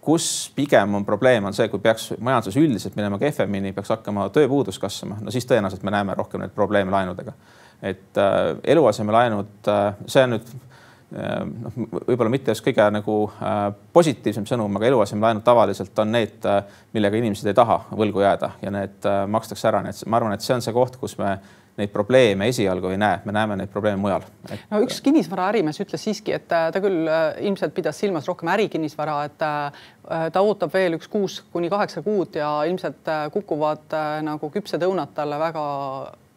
kus 0.00 0.52
pigem 0.56 0.94
on 0.94 1.04
probleem, 1.04 1.44
on 1.44 1.56
see, 1.56 1.68
kui 1.68 1.82
peaks 1.82 2.10
majanduses 2.18 2.56
üldiselt 2.60 2.96
minema 2.96 3.18
kehvemini, 3.20 3.74
peaks 3.76 3.92
hakkama 3.92 4.28
tööpuudus 4.34 4.80
kasvama, 4.80 5.20
no 5.20 5.34
siis 5.34 5.48
tõenäoliselt 5.48 5.84
me 5.86 5.92
näeme 5.94 6.16
rohkem 6.16 6.40
neid 6.42 6.56
probleeme 6.56 6.92
laenudega. 6.94 7.36
et 7.82 8.18
äh, 8.18 8.56
eluasemelaenud 8.64 9.68
äh,, 9.68 9.94
see 10.06 10.24
on 10.24 10.34
nüüd 10.34 10.48
äh, 10.50 11.44
noh, 11.44 11.78
võib-olla 12.08 12.32
mitte 12.32 12.52
just 12.52 12.64
kõige 12.64 12.84
nagu 12.92 13.14
äh, 13.40 13.60
positiivsem 13.92 14.44
sõnum, 14.48 14.76
aga 14.76 14.90
eluasemelaenud 14.90 15.44
tavaliselt 15.44 15.98
on 15.98 16.12
need 16.12 16.44
äh,, 16.48 16.60
millega 16.92 17.16
inimesed 17.16 17.48
ei 17.48 17.56
taha 17.56 17.82
võlgu 17.90 18.24
jääda 18.24 18.52
ja 18.62 18.72
need 18.74 19.08
äh, 19.08 19.22
makstakse 19.28 19.68
ära, 19.68 19.80
nii 19.84 19.96
et 19.96 20.04
ma 20.06 20.20
arvan, 20.20 20.36
et 20.36 20.44
see 20.44 20.56
on 20.56 20.64
see 20.64 20.76
koht, 20.76 21.00
kus 21.00 21.16
me 21.20 21.38
neid 21.80 21.92
probleeme 21.94 22.48
esialgu 22.52 22.92
ei 22.92 23.00
näe, 23.00 23.20
me 23.24 23.34
näeme 23.36 23.56
neid 23.60 23.72
probleeme 23.72 24.00
mujal 24.00 24.24
et.... 24.48 24.60
no 24.70 24.80
üks 24.84 25.00
kinnisvaraärimees 25.04 25.80
ütles 25.84 26.04
siiski, 26.06 26.34
et 26.36 26.52
äh, 26.54 26.68
ta 26.74 26.82
küll 26.84 27.08
äh, 27.08 27.40
ilmselt 27.48 27.74
pidas 27.76 27.98
silmas 28.00 28.28
rohkem 28.28 28.52
ärikinnisvara, 28.54 29.18
et 29.28 29.44
äh, 29.46 29.84
ta 30.32 30.42
ootab 30.44 30.72
veel 30.74 30.98
üks 30.98 31.10
kuus 31.10 31.40
kuni 31.52 31.70
kaheksa 31.72 32.02
kuud 32.06 32.38
ja 32.40 32.50
ilmselt 32.68 33.08
kukuvad 33.32 33.94
nagu 34.26 34.50
küpsed 34.50 34.82
õunad 34.82 35.12
talle 35.14 35.38
väga 35.38 35.64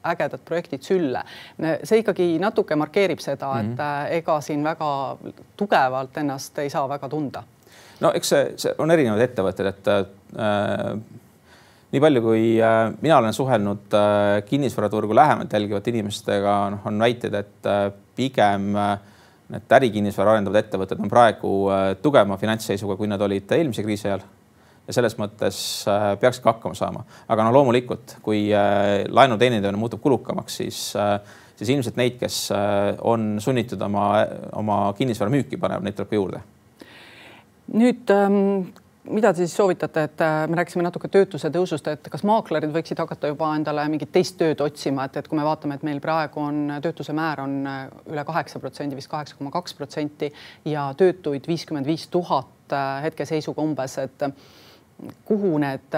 ägedad 0.03 0.39
projektid 0.45 0.83
sülle. 0.83 1.23
see 1.83 2.01
ikkagi 2.03 2.38
natuke 2.39 2.75
markeerib 2.75 3.19
seda, 3.19 3.53
et 3.59 3.65
mm 3.65 3.75
-hmm. 3.75 4.12
ega 4.19 4.41
siin 4.41 4.63
väga 4.63 5.17
tugevalt 5.57 6.17
ennast 6.17 6.59
ei 6.59 6.69
saa 6.69 6.89
väga 6.89 7.09
tunda. 7.09 7.43
no 8.00 8.12
eks 8.15 8.29
see, 8.29 8.53
see 8.55 8.75
on 8.77 8.91
erinevad 8.91 9.21
ettevõtted, 9.21 9.65
et 9.65 9.88
äh, 9.88 10.03
nii 11.93 12.01
palju, 12.01 12.21
kui 12.25 12.45
äh, 12.57 12.88
mina 13.05 13.19
olen 13.21 13.35
suhelnud 13.35 13.93
äh, 13.93 14.43
kinnisvaraturgu 14.47 15.15
lähemalt 15.15 15.53
jälgivate 15.53 15.91
inimestega, 15.93 16.53
noh, 16.73 16.88
on 16.89 17.01
väited, 17.01 17.35
et 17.38 17.69
äh, 17.69 17.89
pigem 18.17 18.71
need 19.53 19.75
ärikinnisvara 19.77 20.33
arendavad 20.33 20.63
ettevõtted 20.63 21.01
on 21.03 21.12
praegu 21.12 21.51
tugevama 22.01 22.39
finantsseisuga, 22.41 22.95
kui 22.97 23.09
nad 23.12 23.21
olid 23.21 23.51
eelmise 23.53 23.83
kriisi 23.85 24.07
ajal. 24.07 24.23
ja 24.88 24.95
selles 24.95 25.13
mõttes 25.19 25.57
peaksid 26.21 26.43
ka 26.43 26.53
hakkama 26.53 26.77
saama, 26.77 27.03
aga 27.29 27.45
no 27.45 27.51
loomulikult, 27.53 28.17
kui 28.23 28.47
laenu 28.50 29.38
teenindamine 29.38 29.79
muutub 29.79 30.01
kulukamaks, 30.01 30.57
siis 30.62 30.79
siis 31.53 31.69
ilmselt 31.69 32.00
neid, 32.00 32.17
kes 32.21 32.38
on 33.01 33.38
sunnitud 33.43 33.81
oma, 33.85 34.07
oma 34.57 34.79
kinnisvara 34.97 35.33
müüki 35.33 35.59
panema, 35.62 35.85
neid 35.85 36.00
tuleb 36.00 36.13
ka 36.13 36.17
juurde 36.17 36.41
nüüd 37.71 38.12
ähm, 38.12 38.73
mida 39.12 39.33
te 39.33 39.43
siis 39.43 39.55
soovitate, 39.57 40.03
et 40.07 40.22
äh, 40.24 40.45
me 40.48 40.57
rääkisime 40.60 40.83
natuke 40.86 41.10
töötuse 41.12 41.50
tõusust, 41.53 41.88
et 41.91 42.07
kas 42.12 42.24
maaklerid 42.27 42.72
võiksid 42.74 43.00
hakata 43.03 43.33
juba 43.33 43.51
endale 43.57 43.86
mingit 43.91 44.13
teist 44.15 44.38
tööd 44.39 44.62
otsima, 44.63 45.07
et, 45.10 45.17
et 45.19 45.27
kui 45.27 45.39
me 45.39 45.45
vaatame, 45.48 45.77
et 45.77 45.86
meil 45.88 46.00
praegu 46.03 46.43
on 46.43 46.77
töötuse 46.83 47.15
määr 47.15 47.43
on 47.43 47.57
äh, 47.67 47.86
üle 48.13 48.25
kaheksa 48.27 48.62
protsendi, 48.63 48.98
vist 49.00 49.12
kaheksa 49.12 49.39
koma 49.39 49.51
kaks 49.53 49.75
protsenti 49.79 50.31
ja 50.69 50.89
töötuid 50.98 51.48
viiskümmend 51.50 51.89
viis 51.89 52.07
tuhat 52.13 52.75
äh, 52.75 53.01
hetkeseisuga 53.10 53.65
umbes, 53.65 53.98
et 54.05 54.29
kuhu 55.25 55.57
need 55.62 55.95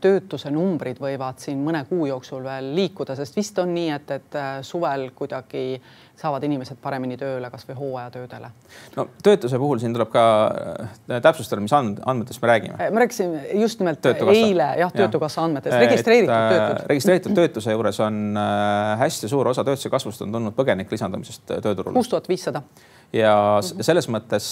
töötuse 0.00 0.50
numbrid 0.54 1.00
võivad 1.02 1.42
siin 1.42 1.60
mõne 1.64 1.84
kuu 1.88 2.06
jooksul 2.10 2.42
veel 2.44 2.72
liikuda, 2.76 3.16
sest 3.18 3.36
vist 3.36 3.58
on 3.62 3.74
nii, 3.74 3.90
et, 3.96 4.10
et 4.18 4.40
suvel 4.66 5.10
kuidagi 5.16 5.64
saavad 6.18 6.44
inimesed 6.46 6.78
paremini 6.82 7.16
tööle 7.18 7.48
kasvõi 7.50 7.74
hooajatöödele? 7.78 8.50
no 8.96 9.06
töötuse 9.24 9.58
puhul 9.58 9.80
siin 9.82 9.94
tuleb 9.96 10.10
ka 10.12 10.24
äh, 10.46 11.18
täpsustada, 11.22 11.62
mis 11.64 11.74
and, 11.74 11.98
andmetest 12.06 12.42
me 12.42 12.50
räägime. 12.50 12.90
ma 12.94 13.02
rääkisin 13.02 13.34
just 13.60 13.82
nimelt 13.82 14.00
Töötukassa. 14.04 14.46
eile 14.46 14.68
jah, 14.78 14.92
Töötukassa 14.94 15.40
ja. 15.40 15.48
andmetest, 15.48 15.76
registreeritud 15.78 16.34
äh, 16.34 16.48
töötud. 16.52 16.86
registreeritud 16.92 17.38
töötuse 17.40 17.74
juures 17.74 18.00
on 18.06 18.22
äh, 18.38 18.94
hästi 19.02 19.30
suur 19.32 19.50
osa 19.50 19.66
töötuse 19.66 19.90
kasvust 19.90 20.22
on 20.22 20.34
tulnud 20.34 20.56
põgenike 20.56 20.94
lisandumisest 20.94 21.46
tööturule. 21.50 21.96
kuus 21.98 22.12
tuhat 22.12 22.30
viissada. 22.30 22.62
ja 23.12 23.36
selles 23.62 24.08
mõttes 24.08 24.50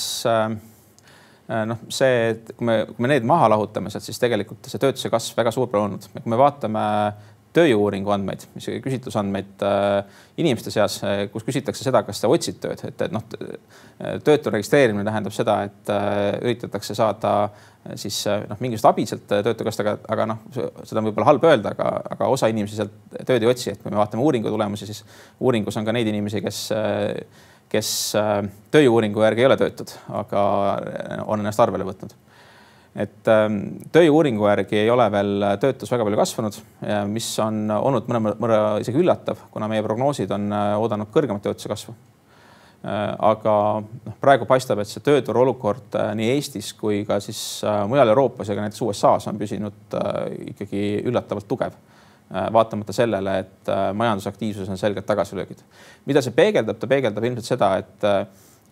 noh, 1.68 1.82
see, 1.92 2.32
et 2.32 2.54
kui 2.56 2.68
me, 2.68 2.78
kui 2.88 3.04
me 3.04 3.12
need 3.12 3.26
maha 3.28 3.50
lahutame 3.52 3.92
sealt, 3.92 4.06
siis 4.06 4.21
tegelikult 4.23 4.71
see 4.71 4.80
töötuse 4.82 5.11
kasv 5.12 5.38
väga 5.38 5.52
suur 5.54 5.71
pole 5.73 5.87
olnud. 5.88 6.09
kui 6.16 6.32
me 6.32 6.40
vaatame 6.40 6.87
tööjõu-uuringu 7.52 8.12
andmeid, 8.14 8.47
mis 8.56 8.66
küsitlusandmeid 8.85 9.64
äh, 9.66 10.21
inimeste 10.40 10.73
seas, 10.73 10.99
äh, 11.04 11.26
kus 11.32 11.44
küsitakse 11.44 11.85
seda, 11.85 12.00
kas 12.06 12.23
sa 12.23 12.30
otsid 12.32 12.59
tööd, 12.62 12.80
et, 12.88 13.04
et 13.04 13.12
noh, 13.12 13.25
töötu 14.25 14.52
registreerimine 14.54 15.04
tähendab 15.06 15.37
seda, 15.37 15.59
et 15.68 15.92
äh, 15.92 16.38
üritatakse 16.40 16.97
saada 16.97 17.35
siis 17.99 18.23
noh, 18.49 18.56
mingisugust 18.62 18.88
abi 18.88 19.04
sealt 19.11 19.25
töötukassast, 19.28 19.82
aga, 19.82 19.97
aga 20.14 20.26
noh, 20.30 20.42
seda 20.54 21.00
on 21.00 21.09
võib-olla 21.09 21.28
halb 21.32 21.47
öelda, 21.49 21.73
aga, 21.75 21.88
aga 22.14 22.28
osa 22.30 22.49
inimesi 22.52 22.78
sealt 22.78 22.94
tööd 23.26 23.42
ei 23.42 23.50
otsi, 23.50 23.73
et 23.75 23.82
kui 23.82 23.90
me 23.90 23.99
vaatame 23.99 24.23
uuringu 24.23 24.52
tulemusi, 24.54 24.87
siis 24.88 25.02
uuringus 25.42 25.76
on 25.80 25.88
ka 25.88 25.94
neid 25.97 26.09
inimesi, 26.09 26.44
kes 26.44 26.61
kes 27.73 27.91
tööjõu-uuringu 28.75 29.25
järgi 29.25 29.45
ei 29.45 29.49
ole 29.49 29.57
töötud, 29.57 29.95
aga 30.12 30.43
on 31.25 31.41
ennast 31.41 31.62
arvele 31.64 31.87
võtnud 31.88 32.12
et 32.93 33.29
ähm, 33.33 33.59
tööjõu-uuringu 33.93 34.47
järgi 34.50 34.83
ei 34.83 34.91
ole 34.93 35.07
veel 35.12 35.47
töötus 35.62 35.91
väga 35.93 36.05
palju 36.07 36.19
kasvanud, 36.21 36.59
mis 37.09 37.29
on 37.41 37.64
olnud 37.73 38.09
mõnevõrra 38.11 38.81
isegi 38.83 39.00
üllatav, 39.00 39.47
kuna 39.52 39.69
meie 39.73 39.85
prognoosid 39.85 40.33
on 40.37 40.50
äh, 40.52 40.73
oodanud 40.81 41.12
kõrgemat 41.14 41.45
töötuse 41.47 41.71
kasvu. 41.73 41.95
Äh, 42.83 42.99
aga 43.31 43.55
noh, 43.81 44.19
praegu 44.21 44.49
paistab, 44.49 44.83
et 44.83 44.91
see 44.91 45.05
tööturu 45.05 45.47
olukord 45.47 45.97
äh, 45.97 46.12
nii 46.19 46.35
Eestis 46.35 46.73
kui 46.76 47.02
ka 47.09 47.21
siis 47.25 47.62
mujal 47.88 48.12
Euroopas 48.12 48.50
ja 48.50 48.59
ka 48.59 48.67
näiteks 48.67 48.85
USA-s 48.85 49.31
on 49.31 49.41
püsinud 49.41 49.97
ikkagi 50.52 50.85
üllatavalt 51.09 51.49
tugev 51.49 51.79
vaatamata 52.53 52.93
sellele, 52.97 53.39
et 53.39 53.71
majandusaktiivsus 53.95 54.69
on 54.73 54.79
selgelt 54.79 55.07
tagasilöögid. 55.07 55.59
mida 56.07 56.23
see 56.25 56.33
peegeldab, 56.33 56.79
ta 56.81 56.89
peegeldab 56.89 57.25
ilmselt 57.25 57.51
seda, 57.51 57.75
et 57.77 58.07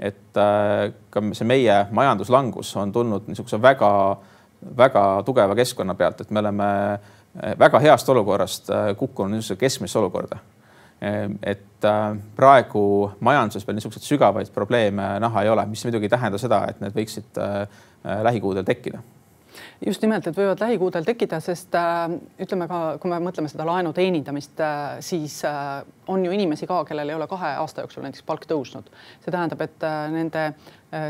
et 0.00 0.36
äh, 0.36 0.92
ka 1.12 1.22
see 1.36 1.46
meie 1.48 1.76
majanduslangus 1.92 2.72
on 2.80 2.92
tulnud 2.92 3.28
niisuguse 3.28 3.60
väga-väga 3.60 5.04
tugeva 5.26 5.56
keskkonna 5.58 5.94
pealt, 5.98 6.22
et 6.24 6.32
me 6.32 6.40
oleme 6.40 6.70
äh, 6.94 7.52
väga 7.60 7.82
heast 7.84 8.08
olukorrast 8.08 8.72
äh, 8.72 8.88
kukkunud 8.96 9.36
niisugusesse 9.36 9.60
keskmisse 9.60 10.00
olukorda. 10.00 10.40
et 11.00 11.86
praegu 12.36 12.80
majanduses 13.24 13.64
veel 13.64 13.78
niisuguseid 13.78 14.04
sügavaid 14.04 14.50
probleeme 14.52 15.06
näha 15.24 15.42
ei 15.42 15.48
ole, 15.48 15.62
mis 15.66 15.80
muidugi 15.86 16.10
ei 16.10 16.12
tähenda 16.12 16.38
seda, 16.38 16.58
et 16.68 16.82
need 16.82 16.92
võiksid 16.92 17.40
lähikuudel 18.04 18.66
tekkida 18.68 19.00
just 19.86 20.02
nimelt, 20.04 20.26
et 20.26 20.36
võivad 20.36 20.60
lähikuudel 20.62 21.06
tekkida, 21.06 21.40
sest 21.44 21.74
äh, 21.78 22.02
ütleme 22.42 22.68
ka, 22.70 22.80
kui 23.02 23.12
me 23.12 23.20
mõtleme 23.24 23.50
seda 23.50 23.66
laenu 23.68 23.92
teenindamist 23.96 24.60
äh,, 24.64 24.98
siis 25.04 25.40
äh, 25.48 25.80
on 26.10 26.24
ju 26.24 26.34
inimesi 26.34 26.68
ka, 26.70 26.82
kellel 26.88 27.12
ei 27.12 27.18
ole 27.18 27.28
kahe 27.30 27.54
aasta 27.62 27.84
jooksul 27.84 28.04
näiteks 28.06 28.26
palk 28.26 28.46
tõusnud. 28.50 28.90
see 29.24 29.30
tähendab, 29.32 29.60
et 29.64 29.88
nende 30.10 30.46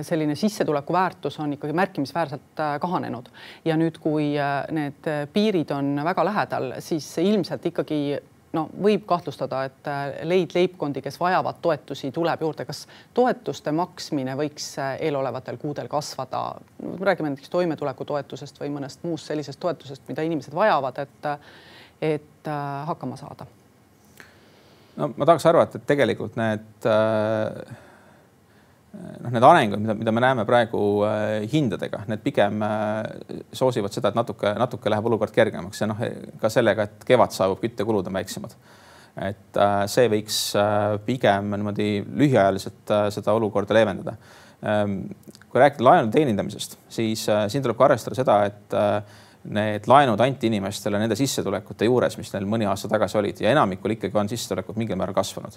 selline 0.04 0.34
sissetuleku 0.36 0.92
väärtus 0.92 1.38
on 1.40 1.54
ikkagi 1.56 1.72
märkimisväärselt 1.72 2.60
kahanenud 2.82 3.30
ja 3.64 3.78
nüüd, 3.80 3.96
kui 4.02 4.34
need 4.76 5.08
piirid 5.32 5.72
on 5.72 5.94
väga 6.04 6.24
lähedal, 6.28 6.74
siis 6.84 7.06
ilmselt 7.22 7.64
ikkagi 7.72 8.18
no 8.52 8.64
võib 8.82 9.04
kahtlustada, 9.06 9.64
et 9.68 9.90
äh, 9.90 10.08
leid 10.26 10.54
leibkondi, 10.54 11.02
kes 11.02 11.20
vajavad 11.20 11.60
toetusi, 11.62 12.10
tuleb 12.14 12.42
juurde. 12.42 12.64
kas 12.68 12.86
toetuste 13.14 13.72
maksmine 13.72 14.34
võiks 14.38 14.72
äh, 14.78 14.96
eelolevatel 15.08 15.58
kuudel 15.60 15.88
kasvada? 15.88 16.42
räägime 17.00 17.30
näiteks 17.30 17.50
toimetulekutoetusest 17.50 18.60
või 18.60 18.72
mõnest 18.78 19.04
muust 19.06 19.30
sellisest 19.30 19.60
toetusest, 19.60 20.02
mida 20.08 20.22
inimesed 20.26 20.54
vajavad, 20.54 20.98
et, 20.98 21.30
et 22.02 22.50
äh, 22.50 22.86
hakkama 22.86 23.16
saada. 23.20 23.46
no 24.96 25.12
ma 25.16 25.26
tahaks 25.26 25.46
arvata, 25.46 25.78
et 25.78 25.86
tegelikult 25.86 26.36
need 26.40 26.90
äh 26.90 27.88
noh, 28.92 29.30
need 29.30 29.46
arengud, 29.46 29.82
mida, 29.82 29.94
mida 29.98 30.14
me 30.14 30.22
näeme 30.24 30.44
praegu 30.48 30.80
äh, 31.06 31.46
hindadega, 31.52 32.02
need 32.10 32.22
pigem 32.24 32.62
äh, 32.66 33.38
soosivad 33.56 33.94
seda, 33.94 34.10
et 34.10 34.18
natuke, 34.18 34.52
natuke 34.58 34.92
läheb 34.92 35.06
olukord 35.10 35.34
kergemaks 35.34 35.82
ja 35.82 35.90
noh, 35.90 36.02
ka 36.40 36.50
sellega, 36.52 36.88
et 36.88 37.06
kevad 37.08 37.34
saabub, 37.34 37.60
küttekulud 37.62 38.10
on 38.10 38.18
väiksemad. 38.20 38.56
et 39.26 39.58
äh, 39.58 39.78
see 39.90 40.10
võiks 40.10 40.36
pigem 41.06 41.50
niimoodi 41.54 41.88
lühiajaliselt 42.06 42.92
seda 43.14 43.34
olukorda 43.34 43.74
leevendada 43.74 44.14
ähm,. 44.62 45.02
kui 45.50 45.58
rääkida 45.58 45.82
laenu 45.82 46.12
teenindamisest, 46.14 46.76
siis 46.88 47.24
siin 47.26 47.62
tuleb 47.62 47.76
ka 47.76 47.88
arvestada 47.88 48.14
seda, 48.14 48.36
et 48.46 48.76
need 49.50 49.86
laenud 49.90 50.20
anti 50.22 50.46
inimestele 50.46 50.98
nende 51.00 51.16
sissetulekute 51.18 51.88
juures, 51.88 52.14
mis 52.20 52.30
neil 52.34 52.46
mõni 52.46 52.68
aasta 52.70 52.90
tagasi 52.92 53.18
olid 53.18 53.40
ja 53.42 53.50
enamikul 53.50 53.96
ikkagi 53.96 54.18
on 54.20 54.30
sissetulekud 54.30 54.78
mingil 54.78 54.98
määral 55.00 55.16
kasvanud. 55.16 55.56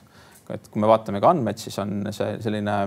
et 0.49 0.69
kui 0.71 0.81
me 0.81 0.89
vaatame 0.89 1.21
ka 1.21 1.29
andmeid, 1.29 1.61
siis 1.61 1.77
on 1.83 2.07
see 2.09 2.39
selline 2.41 2.77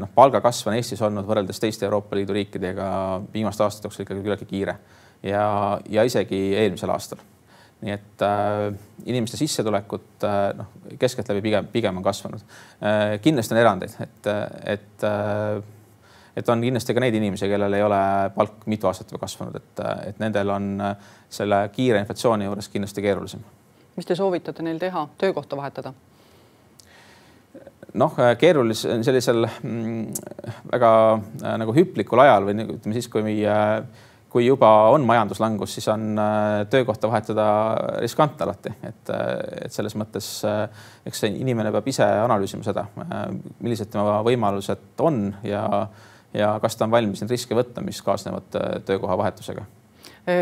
noh, 0.00 0.08
palgakasv 0.14 0.70
on 0.70 0.78
Eestis 0.78 1.02
olnud 1.04 1.26
võrreldes 1.28 1.60
teiste 1.60 1.84
Euroopa 1.84 2.16
Liidu 2.16 2.36
riikidega 2.36 2.88
viimaste 3.34 3.64
aastate 3.66 3.88
jooksul 3.88 4.06
ikkagi 4.06 4.24
küllaltki 4.24 4.48
kiire 4.48 4.78
ja, 5.22 5.44
ja 5.90 6.04
isegi 6.08 6.40
eelmisel 6.56 6.92
aastal. 6.94 7.20
nii 7.84 7.92
et 7.92 8.22
äh, 8.24 8.72
inimeste 9.04 9.36
sissetulekud 9.36 10.24
äh, 10.24 10.40
noh, 10.56 10.72
keskeltläbi 10.98 11.42
pigem, 11.44 11.66
pigem 11.72 11.96
on 12.00 12.06
kasvanud 12.06 12.40
äh,. 12.40 13.20
kindlasti 13.20 13.54
on 13.54 13.60
erandeid, 13.60 13.96
et, 14.00 14.30
et 14.76 15.04
äh, 15.04 15.62
et 16.36 16.48
on 16.48 16.62
kindlasti 16.62 16.94
ka 16.94 17.02
neid 17.02 17.14
inimesi, 17.14 17.48
kellel 17.50 17.76
ei 17.76 17.82
ole 17.82 17.98
palk 18.34 18.64
mitu 18.70 18.88
aastat 18.90 19.12
juba 19.12 19.22
kasvanud, 19.24 19.58
et, 19.60 19.84
et 20.08 20.22
nendel 20.22 20.50
on 20.54 20.72
äh, 20.82 21.12
selle 21.30 21.60
kiire 21.74 22.00
inflatsiooni 22.02 22.48
juures 22.48 22.68
kindlasti 22.72 23.04
keerulisem. 23.04 23.44
mis 23.96 24.06
te 24.06 24.16
soovitate 24.18 24.62
neil 24.66 24.80
teha, 24.82 25.06
töökohta 25.18 25.56
vahetada? 25.56 25.94
Noh, 28.00 28.16
äh, 28.18 28.34
keerulisel 28.38 29.04
sellisel 29.06 29.46
mm, 29.46 30.08
väga 30.72 30.90
äh, 31.14 31.54
nagu 31.62 31.74
hüplikul 31.76 32.22
ajal 32.24 32.48
või 32.48 32.58
nagu 32.58 32.76
ütleme 32.78 32.96
siis, 32.96 33.08
kui 33.12 33.24
meie 33.26 33.54
kui 34.34 34.48
juba 34.48 34.68
on 34.90 35.04
majanduslangus, 35.06 35.76
siis 35.76 35.86
on 35.92 36.08
äh, 36.18 36.64
töökohta 36.70 37.06
vahetada 37.10 37.44
riskantne 38.02 38.48
alati, 38.48 38.72
et, 38.82 39.12
et 39.62 39.74
selles 39.74 39.94
mõttes 39.94 40.30
eks 41.06 41.22
see 41.22 41.30
inimene 41.38 41.70
peab 41.74 41.86
ise 41.92 42.08
analüüsima 42.24 42.66
seda, 42.66 42.88
millised 43.62 43.92
tema 43.92 44.18
võimalused 44.26 45.04
on 45.06 45.28
ja, 45.46 45.62
ja 46.34 46.50
kas 46.62 46.74
ta 46.74 46.88
on 46.88 46.96
valmis 46.96 47.22
neid 47.22 47.30
riske 47.30 47.54
võtma, 47.54 47.86
mis 47.86 48.02
kaasnevad 48.02 48.58
töökoha 48.88 49.20
vahetusega. 49.22 49.68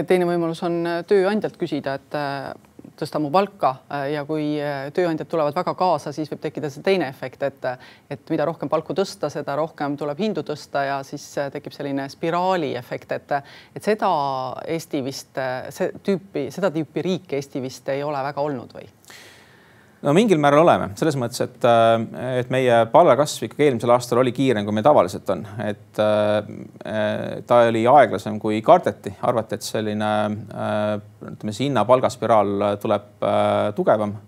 teine 0.09 0.25
võimalus 0.25 0.65
on 0.65 0.81
tööandjalt 1.05 1.61
küsida, 1.61 2.01
et 2.01 2.17
tõsta 2.99 3.21
mu 3.23 3.31
palka 3.33 3.73
äh, 3.89 4.07
ja 4.15 4.25
kui 4.29 4.45
äh, 4.61 4.91
tööandjad 4.95 5.29
tulevad 5.31 5.57
väga 5.57 5.75
kaasa, 5.79 6.13
siis 6.15 6.31
võib 6.33 6.43
tekkida 6.43 6.71
see 6.73 6.85
teine 6.85 7.09
efekt, 7.11 7.43
et 7.47 7.69
et 8.11 8.31
mida 8.33 8.47
rohkem 8.49 8.71
palku 8.71 8.95
tõsta, 8.97 9.31
seda 9.33 9.57
rohkem 9.59 9.97
tuleb 9.99 10.21
hindu 10.21 10.45
tõsta 10.47 10.85
ja 10.87 11.01
siis 11.07 11.25
äh, 11.39 11.51
tekib 11.55 11.75
selline 11.75 12.09
spiraali 12.13 12.75
efekt, 12.79 13.13
et 13.19 13.37
et 13.77 13.83
seda 13.83 14.11
Eesti 14.69 15.03
vist, 15.05 15.39
see 15.71 15.93
tüüpi, 16.05 16.49
seda 16.55 16.71
tüüpi 16.75 17.05
riik 17.05 17.37
Eesti 17.39 17.63
vist 17.63 17.89
ei 17.93 18.03
ole 18.03 18.23
väga 18.31 18.45
olnud 18.45 18.75
või? 18.77 18.89
No 20.03 20.15
mingil 20.17 20.41
määral 20.43 20.65
oleme 20.65 20.91
selles 20.99 21.17
mõttes, 21.21 21.43
et, 21.45 21.65
äh, 21.69 22.41
et 22.41 22.51
meie 22.53 22.83
palgakasv 22.93 23.47
ikkagi 23.47 23.69
eelmisel 23.69 23.93
aastal 23.95 24.23
oli 24.23 24.35
kiirem, 24.35 24.67
kui 24.67 24.75
meil 24.75 24.87
tavaliselt 24.87 25.31
on, 25.35 25.45
et 25.65 26.03
äh, 26.03 27.39
ta 27.47 27.63
oli 27.69 27.85
aeglasem, 27.89 28.39
kui 28.43 28.61
kardeti, 28.67 29.15
arvati, 29.29 29.59
et 29.59 29.67
selline 29.67 30.13
äh, 30.27 30.85
ütleme, 31.33 31.55
see 31.55 31.69
hinna-palgaspiraal 31.69 32.69
tuleb 32.83 33.27
tugevam. 33.79 34.19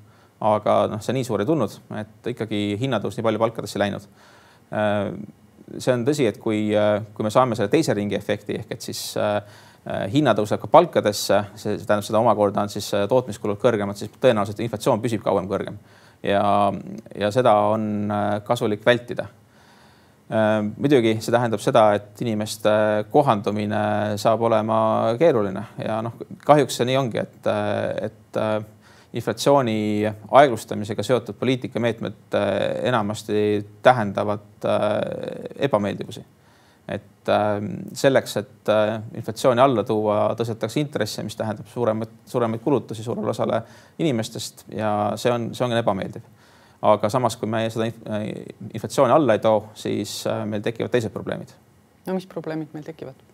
aga 0.45 0.73
noh, 0.93 1.01
see 1.01 1.15
nii 1.17 1.25
suur 1.25 1.41
ei 1.41 1.49
tulnud, 1.49 1.73
et 1.97 2.27
ikkagi 2.35 2.59
hinnatõus 2.77 3.17
nii 3.17 3.25
palju 3.25 3.41
palkadesse 3.41 3.79
läinud. 3.81 4.03
see 5.79 5.93
on 5.95 6.03
tõsi, 6.05 6.27
et 6.29 6.39
kui, 6.43 6.67
kui 7.15 7.25
me 7.25 7.31
saame 7.33 7.57
selle 7.57 7.71
teise 7.73 7.95
ringi 7.97 8.19
efekti 8.19 8.59
ehk 8.59 8.75
et 8.75 8.85
siis 8.85 9.15
äh, 9.17 9.39
Äh, 9.41 9.74
hinnatõus 9.85 10.53
läheb 10.53 10.63
ka 10.65 10.71
palkadesse, 10.73 11.41
see 11.61 11.77
tähendab 11.77 12.07
seda 12.07 12.21
omakorda 12.23 12.63
on 12.65 12.73
siis 12.73 12.87
äh, 12.97 13.05
tootmiskulud 13.09 13.61
kõrgemad, 13.61 13.99
siis 14.01 14.13
tõenäoliselt 14.21 14.63
inflatsioon 14.65 15.03
püsib 15.03 15.21
kauem 15.25 15.49
kõrgem 15.51 15.77
ja, 16.25 16.45
ja 17.21 17.31
seda 17.35 17.53
on 17.75 18.11
äh, 18.11 18.29
kasulik 18.47 18.85
vältida. 18.87 19.29
muidugi 20.81 21.19
see 21.21 21.33
tähendab 21.35 21.61
seda, 21.61 21.83
et 21.99 22.21
inimeste 22.25 22.71
kohandumine 23.13 24.17
saab 24.17 24.41
olema 24.49 24.79
keeruline 25.21 25.67
ja 25.85 25.99
noh, 26.03 26.15
kahjuks 26.47 26.79
see 26.81 26.87
nii 26.89 26.97
ongi, 26.97 27.21
et, 27.21 27.49
et 28.09 28.39
inflatsiooni 29.21 30.09
aeglustamisega 30.41 31.05
seotud 31.05 31.37
poliitikameetmed 31.37 32.39
enamasti 32.89 33.45
tähendavad 33.85 34.65
ebameeldivusi 35.69 36.25
et 36.89 37.31
selleks, 37.97 38.37
et 38.37 38.71
inflatsiooni 39.17 39.63
alla 39.65 39.85
tuua, 39.89 40.19
tõstetakse 40.37 40.83
intresse, 40.83 41.23
mis 41.25 41.37
tähendab 41.39 41.71
suuremaid, 41.73 42.11
suuremaid 42.29 42.61
kulutusi 42.61 43.03
suurele 43.07 43.33
osale 43.33 43.63
inimestest 43.99 44.67
ja 44.77 44.91
see 45.17 45.33
on, 45.33 45.49
see 45.57 45.65
on 45.65 45.73
ebameeldiv. 45.79 46.27
aga 46.85 47.09
samas, 47.09 47.39
kui 47.41 47.49
me 47.49 47.63
seda 47.73 47.89
inflatsiooni 47.89 49.17
alla 49.17 49.39
ei 49.39 49.41
too, 49.41 49.71
siis 49.75 50.19
meil 50.45 50.61
tekivad 50.67 50.93
teised 50.93 51.15
probleemid. 51.17 51.57
no 52.07 52.19
mis 52.19 52.29
probleemid 52.29 52.77
meil 52.77 52.85
tekivad? 52.85 53.25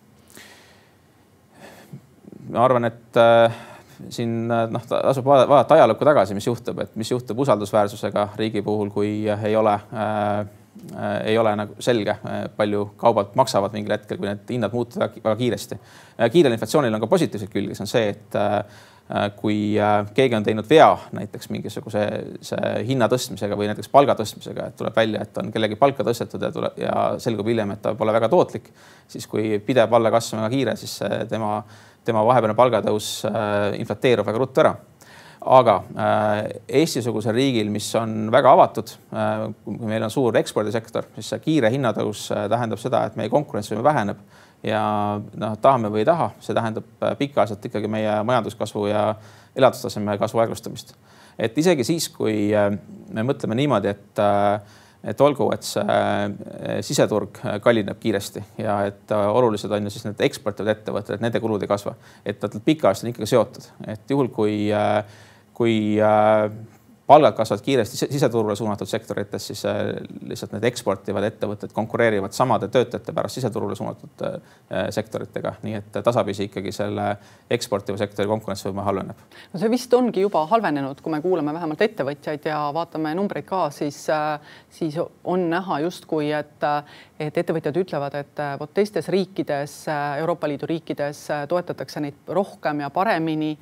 ma 2.49 2.63
arvan, 2.65 2.85
et 2.87 3.19
äh, 3.19 3.59
siin 4.09 4.47
noh, 4.47 4.85
tasub 4.87 5.27
vaadata 5.27 5.77
ajalukku 5.77 6.05
tagasi, 6.07 6.35
mis 6.37 6.47
juhtub, 6.47 6.79
et 6.83 6.95
mis 6.99 7.11
juhtub 7.11 7.39
usaldusväärsusega 7.43 8.29
riigi 8.39 8.63
puhul, 8.65 8.89
kui 8.93 9.11
ei 9.29 9.55
ole 9.55 9.73
äh,, 9.73 10.45
ei 11.25 11.37
ole 11.37 11.51
nagu 11.59 11.75
selge, 11.83 12.13
äh, 12.25 12.45
palju 12.55 12.85
kaubad 12.99 13.35
maksavad 13.35 13.73
mingil 13.75 13.91
hetkel, 13.95 14.17
kui 14.21 14.29
need 14.29 14.53
hinnad 14.53 14.71
muutuvad 14.73 15.17
väga 15.17 15.35
kiiresti. 15.39 15.77
Äh, 16.15 16.31
kiirel 16.31 16.55
inflatsioonil 16.55 16.95
on 16.95 17.03
ka 17.03 17.11
positiivseid 17.11 17.51
külgi, 17.51 17.75
see 17.75 17.85
on 17.85 17.91
see, 17.91 18.15
et 18.15 18.39
äh, 18.39 18.79
kui 19.35 19.75
keegi 20.15 20.37
on 20.37 20.45
teinud 20.45 20.69
vea 20.69 20.87
näiteks 21.11 21.49
mingisuguse 21.51 22.05
hinna 22.87 23.09
tõstmisega 23.11 23.57
või 23.59 23.67
näiteks 23.67 23.91
palga 23.91 24.15
tõstmisega, 24.15 24.69
et 24.71 24.77
tuleb 24.79 24.95
välja, 24.95 25.25
et 25.25 25.41
on 25.41 25.51
kellegi 25.51 25.75
palka 25.75 26.05
tõstetud 26.07 26.45
ja 26.45 26.51
tuleb 26.55 26.79
ja 26.79 26.93
selgub 27.19 27.49
hiljem, 27.51 27.73
et 27.75 27.81
ta 27.83 27.91
pole 27.99 28.15
väga 28.15 28.29
tootlik, 28.31 28.69
siis 29.11 29.27
kui 29.27 29.57
pidev 29.67 29.91
palgakasv 29.91 30.37
on 30.37 30.45
väga 30.45 30.55
kiire, 30.55 30.77
siis 30.79 30.95
tema 31.27 31.57
tema 32.07 32.23
vahepealne 32.25 32.57
palgatõus 32.57 33.11
äh, 33.29 33.75
inflateerub 33.81 34.27
väga 34.27 34.41
ruttu 34.41 34.63
ära. 34.63 34.73
Aga 35.41 35.75
äh, 35.97 36.39
Eesti-sugusel 36.81 37.33
riigil, 37.35 37.71
mis 37.73 37.87
on 37.97 38.29
väga 38.33 38.51
avatud, 38.53 38.93
äh, 39.15 39.47
kui 39.65 39.89
meil 39.89 40.05
on 40.05 40.13
suur 40.13 40.37
ekspordisektor, 40.37 41.09
siis 41.15 41.31
see 41.33 41.43
kiire 41.45 41.71
hinnatõus 41.73 42.27
tähendab 42.29 42.81
seda, 42.81 43.05
et 43.07 43.17
meie 43.19 43.31
konkurentsivõime 43.33 43.85
väheneb. 43.85 44.21
Ja 44.61 44.81
noh, 45.17 45.55
tahame 45.57 45.89
või 45.89 46.03
ei 46.03 46.05
taha, 46.05 46.27
see 46.37 46.53
tähendab 46.53 46.85
pikaajaliselt 47.17 47.63
ikkagi 47.65 47.89
meie 47.89 48.19
majanduskasvu 48.29 48.83
ja 48.91 49.07
elatustaseme 49.57 50.19
kasvu 50.21 50.43
aeglustamist. 50.43 50.93
et 51.39 51.57
isegi 51.57 51.83
siis, 51.83 52.09
kui 52.13 52.51
me 53.09 53.23
mõtleme 53.25 53.57
niimoodi, 53.57 53.89
et 53.89 54.21
et 55.03 55.21
olgu, 55.21 55.47
et 55.53 55.65
see 55.65 55.81
äh, 55.81 56.77
siseturg 56.85 57.41
kallineb 57.63 57.99
kiiresti 58.01 58.43
ja 58.61 58.77
et 58.89 59.13
äh, 59.13 59.27
olulised 59.33 59.71
on 59.73 59.87
ju 59.87 59.93
siis 59.93 60.05
need 60.05 60.21
eksportivad 60.27 60.75
ettevõtted, 60.75 61.17
et 61.17 61.25
nende 61.25 61.41
kulud 61.41 61.63
ei 61.63 61.69
kasva, 61.71 61.95
et 62.25 62.41
nad 62.41 62.57
pikaajaliselt 62.65 63.07
on 63.07 63.13
ikkagi 63.15 63.31
seotud, 63.31 63.69
et 63.95 64.13
juhul 64.13 64.29
kui, 64.33 64.55
äh, 64.75 65.01
kui 65.53 65.99
palgad 67.11 67.33
kasvavad 67.35 67.61
kiiresti 67.61 67.97
siseturule 67.97 68.55
suunatud 68.55 68.87
sektorites, 68.87 69.47
siis 69.47 69.65
äh, 69.65 69.79
lihtsalt 70.27 70.53
need 70.55 70.63
eksportivad 70.69 71.25
ettevõtted 71.27 71.73
konkureerivad 71.75 72.31
samade 72.35 72.69
töötajate 72.71 73.11
pärast 73.15 73.39
siseturule 73.39 73.75
suunatud 73.75 74.23
äh, 74.23 74.85
sektoritega, 74.95 75.55
nii 75.65 75.75
et 75.81 75.97
tasapisi 76.05 76.47
ikkagi 76.47 76.71
selle 76.75 77.07
eksportiva 77.51 77.99
sektori 77.99 78.31
konkurentsivõime 78.31 78.85
halveneb. 78.85 79.25
no 79.53 79.59
see 79.59 79.71
vist 79.73 79.93
ongi 79.97 80.23
juba 80.23 80.45
halvenenud, 80.53 81.01
kui 81.03 81.11
me 81.11 81.19
kuulame 81.25 81.53
vähemalt 81.57 81.83
ettevõtjaid 81.87 82.47
ja 82.47 82.61
vaatame 82.75 83.11
numbreid 83.19 83.47
ka, 83.49 83.65
siis, 83.75 83.99
äh, 84.09 84.55
siis 84.69 84.95
on 85.23 85.49
näha 85.51 85.81
justkui, 85.87 86.31
et, 86.37 86.67
et 87.19 87.41
ettevõtjad 87.43 87.81
ütlevad, 87.83 88.15
et 88.21 88.43
vot 88.59 88.71
teistes 88.73 89.11
riikides, 89.11 89.81
Euroopa 90.21 90.47
Liidu 90.47 90.69
riikides 90.69 91.25
toetatakse 91.51 91.99
neid 92.03 92.31
rohkem 92.39 92.85
ja 92.85 92.89
paremini 92.93 93.57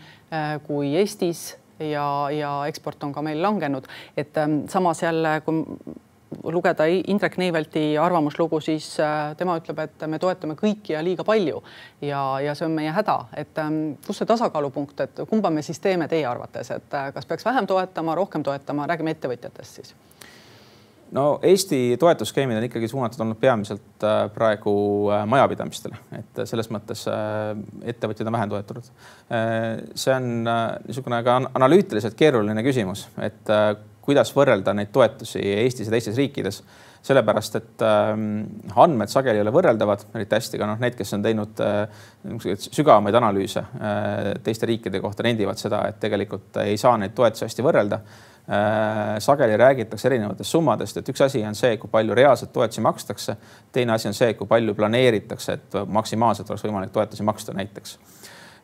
kui 0.67 0.93
Eestis 0.99 1.47
ja, 1.79 2.05
ja 2.31 2.51
eksport 2.67 3.03
on 3.03 3.13
ka 3.13 3.23
meil 3.25 3.41
langenud, 3.41 3.87
et 4.17 4.37
ähm, 4.37 4.61
samas 4.69 5.03
jälle, 5.03 5.41
kui 5.45 5.63
lugeda 6.43 6.85
Indrek 6.85 7.37
Neivelti 7.37 7.97
arvamuslugu, 7.97 8.59
siis 8.61 8.99
äh, 8.99 9.35
tema 9.37 9.57
ütleb, 9.59 9.79
et 9.83 10.05
me 10.07 10.19
toetame 10.19 10.55
kõiki 10.59 10.93
ja 10.93 11.01
liiga 11.03 11.25
palju. 11.25 11.63
Ja, 12.05 12.21
ja 12.43 12.53
see 12.55 12.67
on 12.67 12.75
meie 12.77 12.91
häda, 12.93 13.17
et 13.37 13.57
ähm, 13.61 13.79
kus 14.05 14.21
see 14.21 14.29
tasakaalupunkt, 14.29 14.99
et 15.05 15.23
kumba 15.29 15.49
me 15.53 15.65
siis 15.65 15.81
teeme 15.81 16.07
teie 16.11 16.27
arvates, 16.29 16.71
et 16.75 16.93
äh, 16.93 17.09
kas 17.15 17.25
peaks 17.29 17.47
vähem 17.47 17.67
toetama, 17.67 18.15
rohkem 18.19 18.45
toetama, 18.45 18.87
räägime 18.89 19.17
ettevõtjatest 19.17 19.81
siis 19.81 19.95
no 21.11 21.39
Eesti 21.43 21.97
toetusskeemid 21.99 22.57
on 22.57 22.65
ikkagi 22.67 22.87
suunatud 22.87 23.21
olnud 23.23 23.39
peamiselt 23.41 24.03
äh, 24.03 24.25
praegu 24.33 24.73
äh, 25.13 25.25
majapidamistele, 25.29 25.97
et 26.19 26.43
selles 26.49 26.69
mõttes 26.73 27.05
äh, 27.09 27.53
ettevõtjaid 27.93 28.29
on 28.29 28.37
vähem 28.37 28.51
toetatud. 28.53 28.91
see 29.95 30.13
on 30.13 30.29
niisugune 30.43 31.21
ka 31.23 31.39
analüütiliselt 31.53 32.15
keeruline 32.17 32.63
küsimus, 32.65 33.07
et 33.21 33.49
kuidas 34.01 34.31
võrrelda 34.33 34.73
neid 34.73 34.89
toetusi 34.93 35.41
Eestis 35.41 35.89
ja 35.89 35.93
teistes 35.93 36.17
riikides. 36.17 36.63
Sellepärast 37.05 37.53
et 37.55 37.83
ähm, 37.85 38.41
andmed 38.75 39.07
sageli 39.07 39.39
ei 39.39 39.43
ole 39.45 39.53
võrreldavad 39.55 40.01
eriti 40.17 40.35
hästi, 40.35 40.59
ka 40.59 40.67
noh, 40.67 40.79
need, 40.81 40.97
kes 40.99 41.13
on 41.15 41.21
teinud 41.23 41.61
sügavamaid 42.65 43.15
analüüse 43.15 43.63
teiste 44.43 44.67
riikide 44.67 44.99
kohta, 44.99 45.23
nendivad 45.23 45.61
seda, 45.61 45.85
et 45.87 46.01
tegelikult 46.03 46.59
ei 46.65 46.75
saa 46.81 46.97
neid 46.99 47.15
toetusi 47.15 47.47
hästi 47.47 47.63
võrrelda. 47.63 48.01
Äh, 48.01 48.29
sageli 49.19 49.57
räägitakse 49.57 50.07
erinevatest 50.07 50.49
summadest, 50.49 50.97
et 50.97 51.09
üks 51.11 51.21
asi 51.21 51.43
on 51.45 51.53
see, 51.55 51.75
kui 51.77 51.89
palju 51.91 52.15
reaalselt 52.17 52.49
toetusi 52.53 52.81
makstakse. 52.81 53.35
teine 53.71 53.93
asi 53.93 54.07
on 54.09 54.15
see, 54.17 54.33
kui 54.33 54.47
palju 54.47 54.73
planeeritakse, 54.75 55.53
et 55.53 55.77
maksimaalselt 55.85 56.49
oleks 56.49 56.63
võimalik 56.65 56.91
toetusi 56.91 57.23
maksta 57.23 57.53
näiteks. 57.53 57.99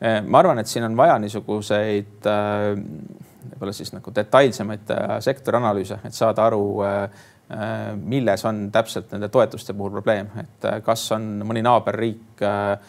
Äh, 0.02 0.24
ma 0.26 0.40
arvan, 0.40 0.60
et 0.60 0.68
siin 0.68 0.88
on 0.88 0.98
vaja 0.98 1.20
niisuguseid 1.22 2.26
äh, 2.26 2.72
võib-olla 3.52 3.74
siis 3.78 3.94
nagu 3.94 4.12
detailsemaid 4.16 4.90
sektori 5.22 5.62
analüüse, 5.62 6.00
et 6.04 6.14
saada 6.18 6.48
aru, 6.48 6.64
milles 8.02 8.42
on 8.50 8.64
täpselt 8.74 9.12
nende 9.14 9.28
toetuste 9.30 9.76
puhul 9.78 9.92
probleem, 9.94 10.32
et 10.42 10.66
kas 10.82 11.04
on 11.14 11.28
mõni 11.46 11.62
naaberriik 11.62 12.42
Äh, 12.42 12.80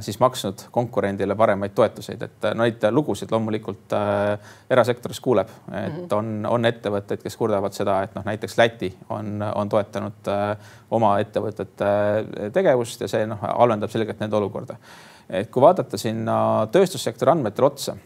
siis 0.00 0.18
maksnud 0.20 0.64
konkurendile 0.70 1.34
paremaid 1.38 1.74
toetuseid, 1.74 2.22
et 2.26 2.46
äh, 2.48 2.54
neid 2.58 2.82
lugusid 2.90 3.30
loomulikult 3.30 3.94
äh, 3.94 4.50
erasektoris 4.70 5.20
kuuleb, 5.22 5.52
et 5.68 5.92
mhm. 5.94 6.08
on, 6.16 6.32
on 6.50 6.66
ettevõtteid, 6.66 7.22
kes 7.22 7.38
kurdavad 7.38 7.76
seda, 7.76 8.00
et 8.02 8.16
noh, 8.18 8.26
näiteks 8.26 8.58
Läti 8.58 8.90
on, 9.14 9.38
on 9.54 9.70
toetanud 9.70 10.30
oma 10.90 11.12
ettevõtete 11.22 12.50
tegevust 12.54 13.06
ja 13.06 13.10
see 13.10 13.28
noh, 13.30 13.38
halvendab 13.46 13.92
selgelt 13.94 14.18
nende 14.20 14.36
olukorda. 14.40 14.76
et 15.28 15.50
kui 15.50 15.62
vaadata 15.62 15.98
sinna 15.98 16.66
tööstussektori 16.72 17.30
andmetele 17.30 17.66
otsa, 17.70 17.96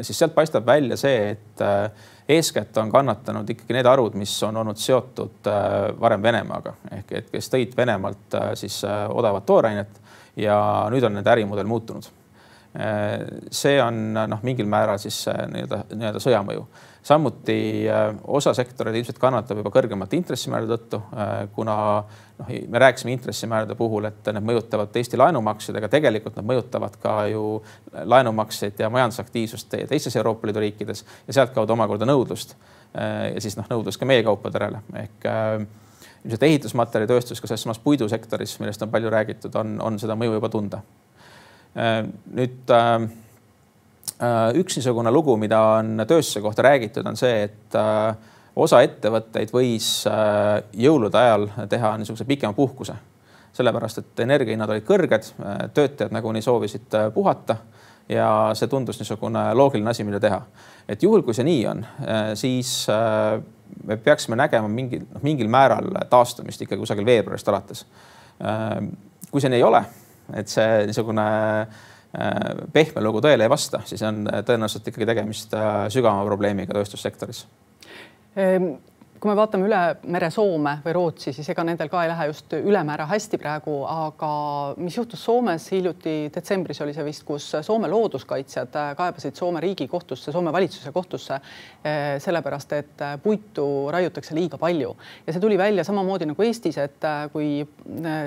siis 0.00 0.18
sealt 0.18 0.34
paistab 0.36 0.66
välja 0.66 0.96
see, 1.00 1.30
et 1.30 1.64
eeskätt 2.28 2.76
on 2.76 2.92
kannatanud 2.92 3.48
ikkagi 3.48 3.78
need 3.78 3.88
arvud, 3.88 4.14
mis 4.20 4.36
on 4.44 4.56
olnud 4.60 4.76
seotud 4.80 5.48
varem 6.00 6.22
Venemaaga 6.22 6.76
ehk 6.98 7.12
et 7.16 7.32
kes 7.32 7.48
tõid 7.52 7.76
Venemaalt 7.76 8.40
siis 8.60 8.82
odavat 8.84 9.46
toorainet 9.48 10.03
ja 10.36 10.58
nüüd 10.92 11.04
on 11.06 11.18
nende 11.18 11.30
ärimudel 11.30 11.68
muutunud. 11.68 12.10
see 13.54 13.76
on 13.78 13.98
noh, 14.16 14.40
mingil 14.42 14.66
määral 14.66 14.98
siis 14.98 15.20
nii-öelda 15.30 15.84
nii-öelda 15.94 16.22
sõjamõju. 16.22 16.64
samuti 17.06 17.86
äh, 17.86 18.08
osa 18.26 18.54
sektoreid 18.54 18.96
ilmselt 18.98 19.20
kannatab 19.22 19.60
juba 19.60 19.70
kõrgemate 19.70 20.16
intressimäärade 20.18 20.74
tõttu, 20.74 20.98
äh, 21.14 21.44
kuna 21.54 21.76
noh, 22.38 22.50
me 22.68 22.82
rääkisime 22.82 23.12
intressimäärade 23.14 23.76
puhul, 23.78 24.08
et 24.10 24.26
need 24.32 24.42
mõjutavad 24.42 24.96
Eesti 24.96 25.20
laenumakseid, 25.20 25.78
aga 25.78 25.92
tegelikult 25.92 26.34
nad 26.40 26.48
mõjutavad 26.50 26.98
ka 26.98 27.14
ju 27.30 27.62
laenumakseid 27.94 28.82
ja 28.82 28.90
majandusaktiivsust 28.90 29.78
teistes 29.92 30.16
Euroopa 30.16 30.50
Liidu 30.50 30.64
riikides 30.64 31.04
ja 31.28 31.38
sealtkaudu 31.38 31.76
omakorda 31.76 32.10
nõudlust. 32.10 32.56
Äh, 32.98 33.36
ja 33.36 33.40
siis 33.44 33.54
noh, 33.60 33.70
nõudlus 33.70 34.00
ka 34.00 34.10
meie 34.10 34.26
kaupade 34.26 34.58
järele 34.58 34.82
ehk 35.04 35.30
ilmselt 36.24 36.46
ehitusmaterjalitööstus 36.48 37.40
ka 37.40 37.48
selles 37.48 37.66
samas 37.66 37.80
puidusektoris, 37.84 38.56
millest 38.62 38.82
on 38.82 38.92
palju 38.92 39.12
räägitud, 39.12 39.54
on, 39.60 39.76
on 39.84 39.98
seda 40.00 40.16
mõju 40.16 40.38
juba 40.38 40.48
tunda. 40.52 40.80
Äh, 41.76 42.04
nüüd 42.38 42.72
äh, 42.72 42.92
äh, 44.22 44.46
üks 44.60 44.78
niisugune 44.78 45.12
lugu, 45.12 45.36
mida 45.40 45.60
on 45.80 45.98
tööstuse 46.08 46.40
kohta 46.44 46.64
räägitud, 46.64 47.04
on 47.06 47.18
see, 47.20 47.48
et 47.48 47.78
osa 48.54 48.80
ettevõtteid 48.86 49.50
võis 49.50 49.88
jõulude 50.78 51.18
ajal 51.18 51.48
teha 51.68 51.96
niisuguse 51.98 52.24
pikema 52.28 52.54
puhkuse, 52.54 52.94
sellepärast 53.54 54.00
et 54.00 54.22
energiahinnad 54.24 54.70
olid 54.70 54.86
kõrged, 54.86 55.32
töötajad 55.74 56.14
nagunii 56.14 56.42
soovisid 56.42 56.94
puhata 57.14 57.58
ja 58.08 58.28
see 58.54 58.70
tundus 58.70 59.00
niisugune 59.00 59.42
loogiline 59.58 59.90
asi, 59.90 60.06
mida 60.06 60.20
teha. 60.22 60.38
et 60.88 61.02
juhul, 61.02 61.26
kui 61.26 61.34
see 61.34 61.48
nii 61.48 61.66
on, 61.66 61.82
siis 62.38 62.86
me 63.86 63.96
peaksime 63.96 64.38
nägema 64.38 64.68
mingil, 64.68 65.04
noh, 65.10 65.22
mingil 65.24 65.50
määral 65.52 65.90
taastumist 66.10 66.62
ikkagi 66.62 66.80
kusagil 66.80 67.06
veebruarist 67.06 67.48
alates. 67.52 67.84
Äh, 68.44 68.78
kui 69.30 69.42
see 69.42 69.50
nii 69.52 69.62
ei 69.62 69.66
ole, 69.66 69.82
et 70.38 70.50
see 70.50 70.86
niisugune 70.88 71.26
äh, 71.60 72.64
pehme 72.72 73.04
lugu 73.04 73.22
tõele 73.24 73.46
ei 73.46 73.52
vasta, 73.52 73.82
siis 73.88 74.02
on 74.06 74.24
tõenäoliselt 74.26 74.90
ikkagi 74.92 75.08
tegemist 75.10 75.54
äh, 75.58 75.84
sügavama 75.92 76.26
probleemiga 76.28 76.76
tööstussektoris 76.76 77.46
ehm 78.34 78.74
kui 79.20 79.30
me 79.30 79.36
vaatame 79.38 79.68
üle 79.68 79.80
mere 80.12 80.28
Soome 80.32 80.78
või 80.84 80.94
Rootsi, 80.96 81.32
siis 81.32 81.48
ega 81.52 81.64
nendel 81.64 81.88
ka 81.88 82.02
ei 82.04 82.10
lähe 82.10 82.26
just 82.28 82.52
ülemäära 82.56 83.06
hästi 83.08 83.38
praegu, 83.40 83.76
aga 83.88 84.30
mis 84.82 84.96
juhtus 84.98 85.22
Soomes 85.24 85.68
hiljuti 85.72 86.14
detsembris 86.34 86.80
oli 86.84 86.94
see 86.96 87.06
vist, 87.06 87.24
kus 87.28 87.46
Soome 87.64 87.88
looduskaitsjad 87.88 88.74
kaebasid 88.98 89.38
Soome 89.38 89.62
riigikohtusse, 89.64 90.32
Soome 90.34 90.52
valitsuse 90.52 90.92
kohtusse 90.92 91.38
eh, 91.38 92.16
sellepärast, 92.20 92.74
et 92.76 93.04
puitu 93.22 93.66
raiutakse 93.94 94.36
liiga 94.36 94.58
palju 94.60 94.94
ja 95.26 95.32
see 95.32 95.42
tuli 95.42 95.58
välja 95.58 95.84
samamoodi 95.86 96.28
nagu 96.28 96.44
Eestis, 96.44 96.78
et 96.82 97.08
kui 97.32 97.62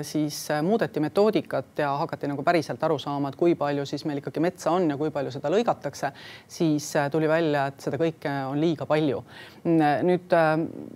siis 0.02 0.40
muudeti 0.62 1.00
metoodikat 1.04 1.78
ja 1.84 1.92
hakati 2.00 2.30
nagu 2.30 2.42
päriselt 2.46 2.82
aru 2.84 2.98
saama, 2.98 3.30
et 3.30 3.38
kui 3.38 3.54
palju 3.58 3.86
siis 3.86 4.04
meil 4.08 4.22
ikkagi 4.22 4.42
metsa 4.42 4.72
on 4.74 4.90
ja 4.90 4.96
kui 4.98 5.12
palju 5.14 5.32
seda 5.34 5.52
lõigatakse, 5.52 6.12
siis 6.58 6.90
tuli 7.12 7.28
välja, 7.30 7.68
et 7.70 7.86
seda 7.86 8.00
kõike 8.00 8.34
on 8.48 8.60
liiga 8.60 8.86
palju. 8.88 9.22
nüüd 9.68 10.32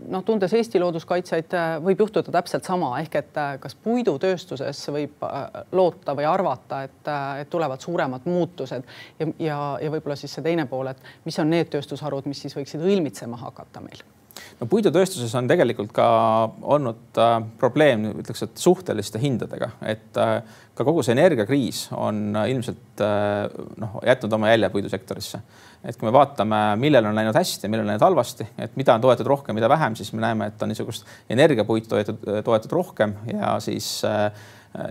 noh, 0.08 0.22
tundes 0.24 0.52
Eesti 0.56 0.80
looduskaitsjaid, 0.82 1.54
äh, 1.56 1.74
võib 1.84 2.02
juhtuda 2.04 2.34
täpselt 2.34 2.66
sama 2.68 2.92
ehk 3.00 3.18
et 3.20 3.40
äh, 3.40 3.54
kas 3.62 3.76
puidutööstuses 3.84 4.80
võib 4.94 5.26
äh, 5.26 5.62
loota 5.72 6.16
või 6.18 6.28
arvata, 6.28 6.82
et, 6.88 7.12
et 7.42 7.50
tulevad 7.50 7.82
suuremad 7.82 8.26
muutused. 8.28 8.88
Ja, 9.18 9.28
ja, 9.38 9.60
ja 9.82 9.92
võib-olla 9.92 10.16
siis 10.18 10.34
see 10.34 10.44
teine 10.46 10.66
pool, 10.70 10.92
et 10.92 11.12
mis 11.26 11.38
on 11.42 11.50
need 11.52 11.72
tööstusharud, 11.72 12.28
mis 12.30 12.44
siis 12.44 12.56
võiksid 12.58 12.84
õilmitsema 12.84 13.40
hakata 13.42 13.84
meil 13.84 14.04
no 14.60 14.68
puidutööstuses 14.70 15.34
on 15.38 15.48
tegelikult 15.50 15.92
ka 15.96 16.06
olnud 16.74 17.20
äh, 17.20 17.38
probleem, 17.60 18.08
ütleks, 18.22 18.44
et 18.46 18.62
suhteliste 18.62 19.20
hindadega, 19.22 19.72
et 19.88 20.20
äh, 20.20 20.38
ka 20.74 20.86
kogu 20.86 21.04
see 21.04 21.14
energiakriis 21.16 21.84
on 21.98 22.30
äh, 22.36 22.48
ilmselt 22.54 23.02
äh, 23.04 23.44
noh, 23.82 23.98
jätnud 24.06 24.38
oma 24.38 24.52
jälje 24.52 24.70
puidusektorisse. 24.72 25.42
et 25.84 25.98
kui 25.98 26.06
me 26.06 26.14
vaatame, 26.14 26.60
millel 26.78 27.10
on 27.10 27.16
läinud 27.18 27.36
hästi 27.36 27.68
millel 27.68 27.84
on 27.84 27.92
läinud 27.92 28.06
halvasti, 28.06 28.46
et 28.58 28.76
mida 28.78 28.94
on 28.94 29.04
toetatud 29.04 29.30
rohkem, 29.34 29.56
mida 29.58 29.68
vähem, 29.68 29.96
siis 29.98 30.12
me 30.12 30.22
näeme, 30.24 30.52
et 30.52 30.62
on 30.62 30.70
niisugust 30.70 31.06
energiapuitu 31.30 31.90
toetatud, 31.90 32.42
toetatud 32.44 32.76
rohkem 32.78 33.16
ja 33.32 33.56
siis 33.60 34.00
äh, 34.08 34.30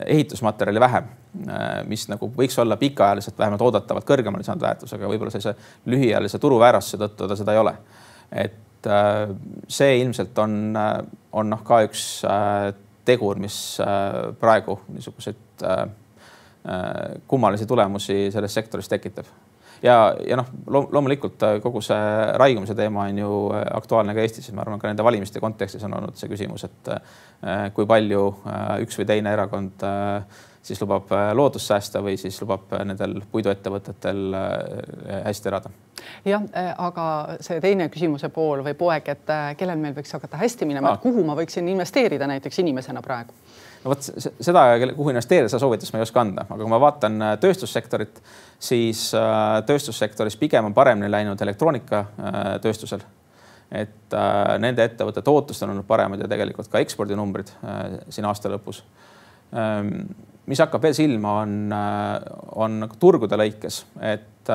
ehitusmaterjali 0.05 0.79
vähem, 0.79 1.07
äh, 1.47 1.69
mis 1.89 2.07
nagu 2.11 2.29
võiks 2.37 2.59
olla 2.61 2.77
pikaajaliselt 2.77 3.39
vähemalt 3.39 3.63
oodatavalt 3.65 4.05
kõrgema 4.07 4.41
lisandväärtusega, 4.41 5.09
võib-olla 5.09 5.33
sellise 5.33 5.55
lühiajalise 5.89 6.39
turuväärtuse 6.39 6.99
tõttu 7.01 7.29
ta 7.31 7.39
seda 7.39 7.55
ei 7.55 7.63
ole. 7.63 7.73
et 8.31 8.59
et 8.81 8.89
äh, 8.89 9.35
see 9.69 9.99
ilmselt 10.01 10.37
on, 10.41 10.75
äh, 10.75 11.03
on 11.37 11.51
noh, 11.53 11.61
ka 11.65 11.83
üks 11.85 12.23
äh, 12.25 12.71
tegur, 13.05 13.39
mis 13.41 13.55
praegu 14.39 14.75
niisuguseid 14.93 15.63
kummalisi 17.27 17.65
tulemusi 17.65 18.27
selles 18.29 18.53
sektoris 18.53 18.85
tekitab. 18.89 19.25
ja, 19.81 20.13
ja 20.21 20.37
noh, 20.37 20.51
loomulikult 20.69 21.41
kogu 21.63 21.81
see 21.81 22.11
raiumise 22.37 22.75
teema 22.77 23.07
on 23.09 23.17
ju 23.17 23.31
aktuaalne 23.73 24.13
ka 24.13 24.21
Eestis, 24.21 24.51
ma 24.53 24.61
arvan, 24.61 24.79
ka 24.79 24.91
nende 24.91 25.03
valimiste 25.03 25.41
kontekstis 25.41 25.83
on 25.89 25.97
olnud 25.97 26.21
see 26.21 26.29
küsimus, 26.29 26.67
et 26.69 26.93
kui 27.73 27.89
palju 27.89 28.21
üks 28.85 29.01
või 29.01 29.09
teine 29.09 29.33
erakond 29.33 29.81
siis 30.61 30.81
lubab 30.81 31.09
loodust 31.33 31.67
säästa 31.67 32.03
või 32.05 32.17
siis 32.21 32.37
lubab 32.41 32.73
nendel 32.85 33.21
puiduettevõtetel 33.31 34.35
hästi 35.25 35.49
elada 35.49 35.71
jah, 36.25 36.43
äh, 36.55 36.71
aga 36.77 37.05
see 37.43 37.59
teine 37.63 37.87
küsimuse 37.93 38.29
pool 38.33 38.63
või 38.65 38.75
poeg, 38.77 39.09
et 39.13 39.31
äh, 39.33 39.51
kellel 39.59 39.79
meil 39.81 39.95
võiks 39.97 40.13
hakata 40.15 40.39
hästi 40.41 40.67
minema 40.69 40.95
kuhu 41.01 41.23
ma 41.27 41.35
võiksin 41.37 41.67
investeerida 41.71 42.27
näiteks 42.29 42.61
inimesena 42.63 43.03
praegu? 43.05 43.35
no 43.83 43.93
vot 43.93 44.05
seda, 44.05 44.65
kuhu 44.95 45.13
investeerida, 45.13 45.49
seda 45.49 45.61
soovitust 45.63 45.93
ma 45.93 46.01
ei 46.01 46.07
oska 46.07 46.23
anda, 46.23 46.45
aga 46.47 46.59
kui 46.61 46.73
ma 46.73 46.81
vaatan 46.81 47.17
äh, 47.27 47.35
tööstussektorit, 47.41 48.21
siis 48.61 49.07
tööstussektoris 49.65 50.37
pigem 50.37 50.69
on 50.69 50.77
paremini 50.77 51.09
läinud 51.11 51.41
elektroonikatööstusel. 51.41 53.01
et 53.71 54.13
nende 54.59 54.83
ettevõtete 54.83 55.31
ootused 55.31 55.63
on 55.65 55.73
olnud 55.73 55.87
paremad 55.87 56.19
ja 56.21 56.27
tegelikult 56.29 56.67
ka 56.69 56.81
ekspordinumbrid 56.83 57.49
siin 58.11 58.27
aasta 58.27 58.51
lõpus. 58.51 58.83
Ähm, 59.55 60.11
mis 60.51 60.59
hakkab 60.59 60.83
veel 60.83 60.97
silma, 60.97 61.37
on, 61.45 61.55
on 62.59 62.89
turgude 62.99 63.39
lõikes, 63.39 63.85
et 64.03 64.51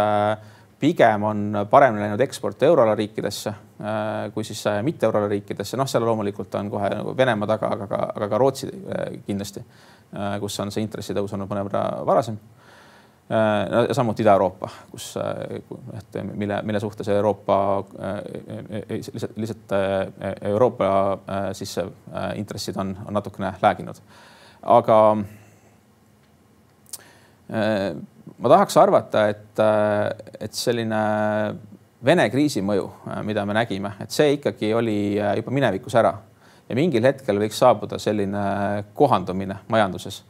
pigem 0.80 1.22
on 1.22 1.66
paremini 1.70 2.04
läinud 2.04 2.20
eksport 2.20 2.62
euroala 2.62 2.94
riikidesse 2.94 3.48
äh, 3.48 4.32
kui 4.34 4.44
siis 4.44 4.66
äh, 4.66 4.82
mitte 4.82 5.06
euroala 5.06 5.28
riikidesse, 5.28 5.76
noh, 5.76 5.88
seal 5.88 6.04
loomulikult 6.04 6.54
on 6.60 6.70
kohe 6.70 6.90
nagu 6.92 7.16
Venemaa 7.16 7.48
taga, 7.48 7.70
aga 7.72 7.86
ka, 7.88 8.00
aga 8.16 8.28
ka 8.28 8.40
Rootsi 8.40 8.68
äh, 8.68 9.06
kindlasti, 9.26 9.64
kus 10.40 10.60
on 10.62 10.70
see 10.70 10.84
intressitõus 10.84 11.32
olnud 11.34 11.50
mõnevõrra 11.50 11.80
varasem. 12.06 12.36
ja 13.28 13.94
samuti 13.94 14.22
Ida-Euroopa, 14.22 14.68
kus, 14.90 15.08
et 15.98 16.18
mille, 16.22 16.60
mille 16.62 16.80
suhtes 16.80 17.08
Euroopa 17.10 17.56
lihtsalt, 18.88 19.34
lihtsalt 19.36 19.74
Euroopa 20.46 20.90
siis 21.58 21.74
intressid 22.38 22.78
on, 22.78 22.94
on 23.06 23.18
natukene 23.18 23.50
lääginud, 23.62 23.98
aga 24.62 25.00
ma 27.48 28.50
tahaks 28.50 28.76
arvata, 28.80 29.28
et, 29.30 29.64
et 30.42 30.54
selline 30.56 31.00
Vene 32.06 32.26
kriisi 32.30 32.60
mõju, 32.62 32.84
mida 33.24 33.42
me 33.48 33.54
nägime, 33.56 33.94
et 34.04 34.12
see 34.14 34.34
ikkagi 34.36 34.68
oli 34.76 35.16
juba 35.16 35.54
minevikus 35.54 35.94
ära. 35.98 36.12
Ja 36.68 36.76
mingil 36.76 37.06
hetkel 37.06 37.38
võiks 37.40 37.58
saabuda 37.58 37.98
selline 38.02 38.42
kohandumine 38.94 39.56
majanduses, 39.72 40.20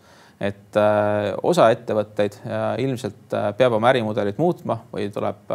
et 0.40 0.76
äh, 0.76 1.30
osa 1.48 1.70
ettevõtteid 1.72 2.36
äh, 2.44 2.64
ilmselt 2.84 3.32
äh, 3.34 3.50
peab 3.56 3.76
oma 3.78 3.88
ärimudelit 3.88 4.38
muutma 4.40 4.82
või 4.92 5.08
tuleb, 5.12 5.46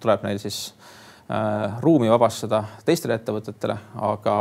tuleb 0.00 0.24
neil 0.24 0.40
siis 0.42 0.70
ruumi 1.82 2.06
vabastada 2.06 2.60
teistele 2.86 3.16
ettevõtetele, 3.18 3.74
aga 4.06 4.34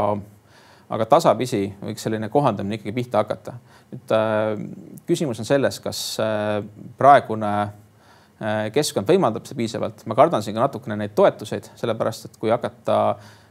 aga 0.94 1.08
tasapisi 1.10 1.64
võiks 1.82 2.06
selline 2.06 2.30
kohandamine 2.34 2.80
ikkagi 2.80 2.94
pihta 2.96 3.24
hakata. 3.24 3.56
nüüd 3.94 4.14
äh, 4.14 4.52
küsimus 5.08 5.40
on 5.42 5.48
selles, 5.48 5.80
kas 5.84 6.02
äh, 6.22 6.60
praegune 7.00 7.54
äh, 7.62 8.68
keskkond 8.76 9.10
võimaldab 9.10 9.48
seda 9.48 9.62
piisavalt, 9.62 10.06
ma 10.06 10.18
kardan 10.18 10.46
siin 10.46 10.58
ka 10.58 10.68
natukene 10.68 11.00
neid 11.00 11.16
toetuseid, 11.18 11.72
sellepärast 11.80 12.30
et 12.30 12.38
kui 12.42 12.54
hakata 12.54 13.00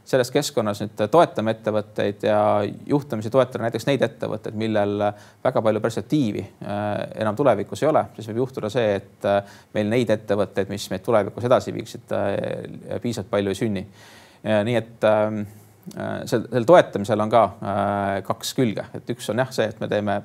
selles 0.05 0.29
keskkonnas 0.29 0.83
nüüd 0.83 0.99
toetama 1.09 1.49
ettevõtteid 1.55 2.27
ja 2.27 2.39
juhtumisi 2.85 3.31
toetada 3.33 3.63
näiteks 3.65 3.87
neid 3.89 4.03
ettevõtteid, 4.05 4.53
millel 4.53 5.01
väga 5.43 5.63
palju 5.65 5.81
perspektiivi 5.81 6.43
enam 6.61 7.33
tulevikus 7.35 7.81
ei 7.81 7.89
ole, 7.89 8.03
siis 8.13 8.29
võib 8.29 8.43
juhtuda 8.43 8.69
see, 8.69 8.99
et 8.99 9.25
meil 9.73 9.89
neid 9.89 10.13
ettevõtteid, 10.13 10.69
mis 10.69 10.85
meid 10.93 11.01
tulevikus 11.09 11.49
edasi 11.49 11.73
viiksid, 11.73 12.13
piisavalt 13.01 13.33
palju 13.33 13.55
ei 13.55 13.57
sünni. 13.63 13.87
nii 14.45 14.77
et 14.77 15.09
ähm, 15.09 15.41
Äh, 15.41 15.64
sel, 16.25 16.47
sel 16.51 16.65
toetamisel 16.67 17.25
on 17.25 17.33
ka 17.33 17.43
äh, 17.45 18.23
kaks 18.25 18.53
külge, 18.57 18.87
et 18.97 19.09
üks 19.13 19.29
on 19.33 19.43
jah, 19.43 19.51
see, 19.53 19.67
et 19.69 19.81
me 19.83 19.89
teeme 19.91 20.19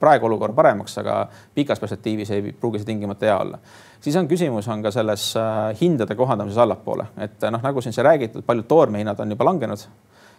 praegu 0.00 0.26
olukorra 0.26 0.54
paremaks, 0.56 0.96
aga 0.98 1.20
pikas 1.54 1.80
perspektiivis 1.80 2.32
ei 2.34 2.50
pruugi 2.52 2.82
see 2.82 2.90
tingimata 2.90 3.28
hea 3.28 3.36
olla. 3.38 3.58
siis 4.00 4.16
on 4.16 4.28
küsimus 4.28 4.68
on 4.72 4.82
ka 4.82 4.90
selles 4.94 5.28
äh, 5.40 5.70
hindade 5.80 6.18
kohandamises 6.18 6.60
allapoole, 6.62 7.08
et 7.18 7.48
noh, 7.50 7.62
nagu 7.62 7.84
siin 7.84 7.96
sai 7.96 8.04
räägitud, 8.10 8.44
paljud 8.46 8.68
toormehinnad 8.68 9.20
on 9.20 9.36
juba 9.36 9.48
langenud 9.50 9.86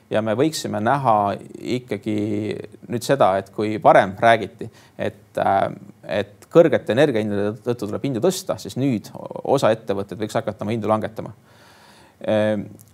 ja 0.10 0.22
me 0.24 0.36
võiksime 0.40 0.80
näha 0.84 1.18
ikkagi 1.78 2.18
nüüd 2.88 3.04
seda, 3.04 3.34
et 3.42 3.52
kui 3.56 3.76
varem 3.84 4.14
räägiti, 4.20 4.70
et, 4.98 5.40
et 6.08 6.48
kõrgete 6.52 6.96
energiahindade 6.96 7.58
tõttu 7.66 7.90
tuleb 7.90 8.06
hindu 8.08 8.24
tõsta, 8.24 8.56
siis 8.62 8.78
nüüd 8.80 9.10
osa 9.44 9.72
ettevõtteid 9.76 10.22
võiks 10.22 10.38
hakata 10.40 10.64
oma 10.64 10.76
hindu 10.76 10.92
langetama 10.92 11.34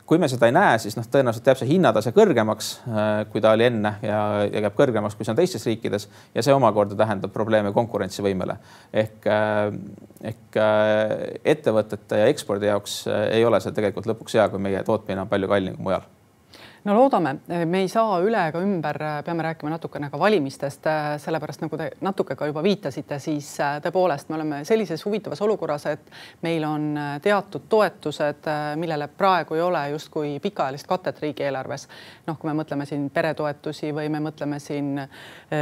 kui 0.06 0.20
me 0.20 0.28
seda 0.28 0.50
ei 0.50 0.54
näe, 0.56 0.78
siis 0.84 0.98
noh, 0.98 1.06
tõenäoliselt 1.10 1.48
jääb 1.48 1.60
see 1.62 1.70
hinnatase 1.70 2.12
kõrgemaks, 2.16 2.70
äh, 2.86 3.12
kui 3.32 3.42
ta 3.44 3.54
oli 3.56 3.68
enne 3.70 3.96
ja, 4.04 4.20
ja 4.46 4.64
jääb 4.66 4.76
kõrgemaks, 4.78 5.16
kui 5.18 5.26
see 5.26 5.34
on 5.34 5.40
teistes 5.40 5.66
riikides 5.70 6.10
ja 6.36 6.44
see 6.46 6.56
omakorda 6.56 6.98
tähendab 7.00 7.32
probleeme 7.36 7.72
konkurentsivõimele. 7.76 8.58
ehk, 9.04 9.28
äh, 9.32 9.62
ehk 10.34 10.60
äh, 10.60 11.16
ettevõtete 11.56 12.20
ja 12.20 12.28
ekspordi 12.34 12.70
jaoks 12.72 13.04
ei 13.32 13.46
ole 13.46 13.62
see 13.64 13.76
tegelikult 13.76 14.12
lõpuks 14.12 14.38
hea, 14.38 14.50
kui 14.52 14.60
meie 14.60 14.84
tootmine 14.84 15.24
on 15.24 15.32
palju 15.32 15.50
kallim 15.56 15.80
kui 15.80 15.90
mujal 15.90 16.06
no 16.84 16.96
loodame, 16.96 17.36
me 17.66 17.80
ei 17.80 17.88
saa 17.88 18.18
üle 18.24 18.40
ega 18.50 18.60
ümber, 18.64 19.00
peame 19.26 19.46
rääkima 19.46 19.72
natukene 19.72 20.10
ka 20.12 20.20
valimistest, 20.20 20.88
sellepärast 21.24 21.64
nagu 21.64 21.80
te 21.80 21.90
natuke 22.04 22.36
ka 22.36 22.48
juba 22.50 22.64
viitasite, 22.66 23.20
siis 23.24 23.50
tõepoolest 23.86 24.30
me 24.30 24.38
oleme 24.40 24.62
sellises 24.68 25.06
huvitavas 25.06 25.42
olukorras, 25.46 25.88
et 25.94 26.12
meil 26.44 26.66
on 26.68 26.90
teatud 27.24 27.68
toetused, 27.72 28.50
millele 28.80 29.08
praegu 29.08 29.58
ei 29.58 29.64
ole 29.64 29.84
justkui 29.96 30.38
pikaajalist 30.44 30.88
katet 30.88 31.22
riigieelarves. 31.24 31.88
noh, 32.28 32.38
kui 32.40 32.52
me 32.52 32.58
mõtleme 32.64 32.86
siin 32.86 33.10
peretoetusi 33.10 33.94
või 33.96 34.10
me 34.10 34.20
mõtleme 34.20 34.60
siin 34.60 35.00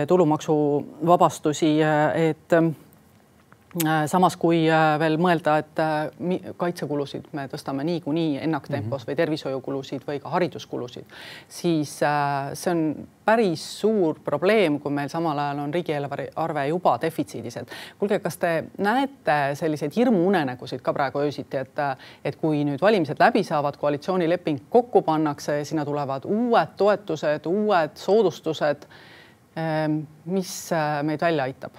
tulumaksuvabastusi, 0.08 1.76
et 2.30 2.62
samas, 4.08 4.36
kui 4.36 4.66
äh, 4.68 4.98
veel 5.00 5.16
mõelda, 5.22 5.56
et 5.62 5.80
äh, 5.80 6.52
kaitsekulusid 6.60 7.30
me 7.38 7.46
tõstame 7.52 7.86
niikuinii 7.88 8.42
ennaktempos 8.44 9.02
mm 9.02 9.04
-hmm. 9.04 9.12
või 9.12 9.16
tervishoiukulusid 9.16 10.04
või 10.08 10.20
ka 10.20 10.30
hariduskulusid, 10.30 11.06
siis 11.48 12.00
see 12.54 12.72
on 12.72 13.08
päris 13.26 13.64
suur 13.80 14.20
probleem, 14.20 14.80
kui 14.80 14.92
meil 14.92 15.10
samal 15.10 15.40
ajal 15.40 15.60
on 15.60 15.74
riigieelarve 15.74 16.68
juba 16.68 16.98
defitsiidis, 17.02 17.58
et 17.58 17.72
kuulge, 18.00 18.20
kas 18.20 18.38
te 18.38 18.64
näete 18.78 19.56
selliseid 19.56 19.92
hirmuunenägusid 19.96 20.82
ka 20.82 20.94
praegu 20.94 21.20
öösiti, 21.20 21.58
et, 21.58 21.80
et 22.26 22.36
kui 22.36 22.64
nüüd 22.66 22.82
valimised 22.82 23.20
läbi 23.20 23.44
saavad, 23.44 23.78
koalitsioonileping 23.78 24.60
kokku 24.70 25.02
pannakse, 25.02 25.64
sinna 25.66 25.86
tulevad 25.86 26.26
uued 26.26 26.76
toetused, 26.78 27.46
uued 27.46 27.92
soodustused. 27.96 28.88
mis 30.26 30.70
meid 31.04 31.22
välja 31.22 31.44
aitab, 31.44 31.72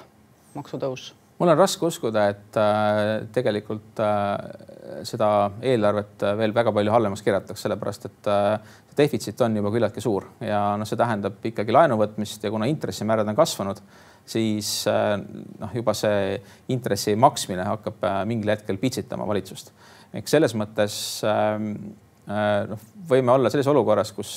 maksutõus 0.55 1.15
mul 1.43 1.51
on 1.51 1.59
raske 1.59 1.87
uskuda, 1.89 2.29
et 2.31 2.59
äh, 2.61 3.25
tegelikult 3.35 3.99
äh, 4.03 5.03
seda 5.09 5.29
eelarvet 5.67 6.23
veel 6.39 6.55
väga 6.55 6.73
palju 6.75 6.95
halvemaks 6.95 7.25
keeratakse, 7.27 7.65
sellepärast 7.65 8.07
et 8.07 8.31
äh, 8.31 8.77
defitsiit 8.97 9.41
on 9.43 9.59
juba 9.59 9.73
küllaltki 9.75 10.05
suur 10.05 10.29
ja 10.45 10.61
noh, 10.79 10.87
see 10.87 11.01
tähendab 11.01 11.43
ikkagi 11.51 11.75
laenu 11.75 11.97
võtmist 11.99 12.45
ja 12.45 12.53
kuna 12.53 12.69
intressimäärad 12.71 13.33
on 13.33 13.39
kasvanud, 13.39 13.81
siis 14.29 14.85
noh, 14.87 15.73
juba 15.75 15.97
see 15.97 16.37
intressi 16.71 17.17
maksmine 17.19 17.65
hakkab 17.67 18.05
mingil 18.29 18.53
hetkel 18.53 18.79
pitsitama 18.79 19.27
valitsust. 19.27 19.73
ehk 20.13 20.29
selles 20.29 20.53
mõttes 20.55 20.95
noh, 21.25 22.85
võime 23.09 23.33
olla 23.33 23.51
selles 23.51 23.73
olukorras, 23.73 24.13
kus 24.13 24.37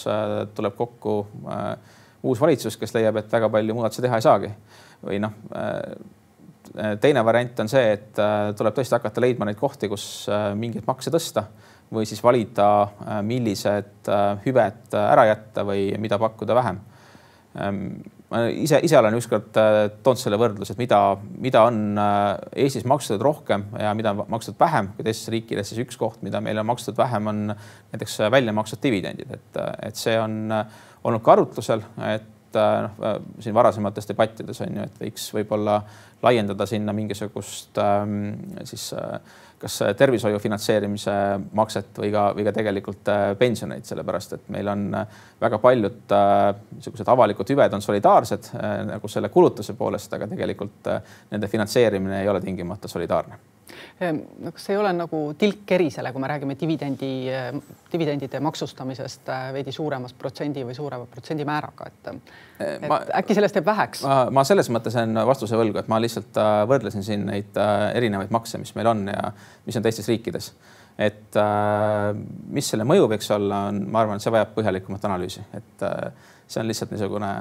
tuleb 0.56 0.80
kokku 0.80 1.20
uus 2.24 2.42
valitsus, 2.42 2.80
kes 2.80 2.96
leiab, 2.96 3.20
et 3.20 3.36
väga 3.36 3.52
palju 3.52 3.76
muudatusi 3.76 4.08
teha 4.08 4.24
ei 4.24 4.26
saagi 4.26 4.56
või 5.04 5.20
noh 5.22 5.36
Äh, 5.56 5.98
teine 7.02 7.24
variant 7.26 7.62
on 7.64 7.70
see, 7.72 7.94
et 7.96 8.20
äh, 8.22 8.50
tuleb 8.58 8.76
tõesti 8.76 8.98
hakata 8.98 9.24
leidma 9.24 9.48
neid 9.48 9.60
kohti, 9.60 9.90
kus 9.92 10.26
äh, 10.32 10.50
mingeid 10.58 10.88
makse 10.90 11.14
tõsta 11.14 11.48
või 11.94 12.08
siis 12.10 12.20
valida, 12.26 12.66
millised 13.22 14.08
hüved 14.42 14.96
ära 14.98 15.28
jätta 15.30 15.62
või 15.68 15.84
mida 16.02 16.18
pakkuda 16.18 16.56
vähem. 16.58 16.80
Ähm, 17.62 17.84
ma 18.34 18.42
ise, 18.50 18.80
ise 18.84 18.98
olen 18.98 19.14
ükskord 19.20 19.52
toonud 19.54 20.20
selle 20.20 20.40
võrdluse, 20.42 20.74
et 20.74 20.82
mida, 20.82 20.98
mida 21.46 21.62
on 21.70 22.02
Eestis 22.58 22.88
maksustatud 22.90 23.22
rohkem 23.24 23.68
ja 23.78 23.94
mida 23.96 24.16
on 24.16 24.26
makstud 24.34 24.58
vähem 24.60 24.90
kui 24.98 25.06
teistes 25.06 25.30
riikides, 25.32 25.70
siis 25.70 25.86
üks 25.86 26.02
koht, 26.02 26.26
mida 26.26 26.42
meil 26.44 26.58
on 26.60 26.68
makstud 26.74 26.98
vähem, 26.98 27.30
on 27.30 27.44
näiteks 27.54 28.18
välja 28.34 28.58
makstud 28.58 28.82
dividendid, 28.84 29.38
et, 29.38 29.62
et 29.86 30.02
see 30.02 30.18
on 30.20 30.50
olnud 31.06 31.22
ka 31.22 31.38
arutlusel, 31.38 31.86
et 32.10 32.35
noh, 32.56 33.16
siin 33.44 33.56
varasemates 33.56 34.08
debattides 34.10 34.62
on 34.66 34.80
ju, 34.80 34.86
et 34.86 35.02
võiks 35.02 35.30
võib-olla 35.36 35.80
laiendada 36.26 36.66
sinna 36.66 36.94
mingisugust 36.94 37.78
ähm, 37.78 38.34
siis 38.64 38.94
äh, 38.94 39.20
kas 39.60 39.78
tervishoiu 39.98 40.40
finantseerimise 40.42 41.14
makset 41.58 41.98
või 42.02 42.12
ka, 42.14 42.28
või 42.38 42.46
ka 42.48 42.54
tegelikult 42.56 43.12
äh, 43.12 43.26
pensioneid, 43.40 43.86
sellepärast 43.88 44.38
et 44.38 44.48
meil 44.54 44.70
on 44.72 44.88
äh, 45.02 45.18
väga 45.42 45.60
paljud 45.64 46.16
niisugused 46.76 47.12
avalikud 47.12 47.56
hüved 47.56 47.76
on 47.78 47.84
solidaarsed 47.84 48.54
nagu 48.92 49.12
selle 49.12 49.30
kulutuse 49.34 49.76
poolest, 49.78 50.14
aga 50.16 50.30
tegelikult 50.32 50.94
nende 51.32 51.52
finantseerimine 51.52 52.24
ei 52.24 52.32
ole 52.32 52.42
tingimata 52.42 52.92
solidaarne 52.92 53.55
kas 54.54 54.70
ei 54.70 54.78
ole 54.78 54.92
nagu 54.96 55.20
tilk 55.40 55.64
kerisele, 55.68 56.12
kui 56.14 56.22
me 56.22 56.30
räägime 56.30 56.56
dividendi, 56.60 57.12
ehm, 57.32 57.62
dividendide 57.92 58.40
maksustamisest 58.44 59.30
äh, 59.34 59.48
veidi 59.56 59.72
suuremast 59.76 60.18
protsendi 60.20 60.66
või 60.68 60.76
suurema 60.78 61.08
protsendimääraga, 61.12 61.88
et, 61.92 62.12
ehm, 62.12 62.22
et 62.60 62.88
ma, 62.92 63.00
äkki 63.22 63.38
sellest 63.38 63.60
jääb 63.60 63.70
väheks? 63.70 64.04
ma 64.36 64.44
selles 64.48 64.70
mõttes 64.74 64.98
olen 65.00 65.22
vastuse 65.28 65.60
võlgu, 65.60 65.80
et 65.82 65.92
ma 65.92 66.00
lihtsalt 66.04 66.38
äh, 66.42 66.62
võrdlesin 66.70 67.06
siin 67.08 67.26
neid 67.30 67.58
äh, 67.62 67.90
erinevaid 67.98 68.34
makse, 68.36 68.62
mis 68.62 68.76
meil 68.78 68.92
on 68.92 69.08
ja 69.12 69.32
mis 69.66 69.80
on 69.80 69.86
teistes 69.86 70.12
riikides. 70.12 70.54
et 70.98 71.36
mis 72.56 72.70
selle 72.72 72.86
mõju 72.88 73.10
võiks 73.12 73.28
olla, 73.36 73.66
on, 73.72 73.82
ma 73.92 74.04
arvan, 74.04 74.16
et 74.16 74.24
see 74.24 74.32
vajab 74.32 74.54
põhjalikumat 74.56 75.10
analüüsi, 75.10 75.44
et 75.58 75.84
see 76.48 76.62
on 76.62 76.70
lihtsalt 76.70 76.94
niisugune 76.96 77.34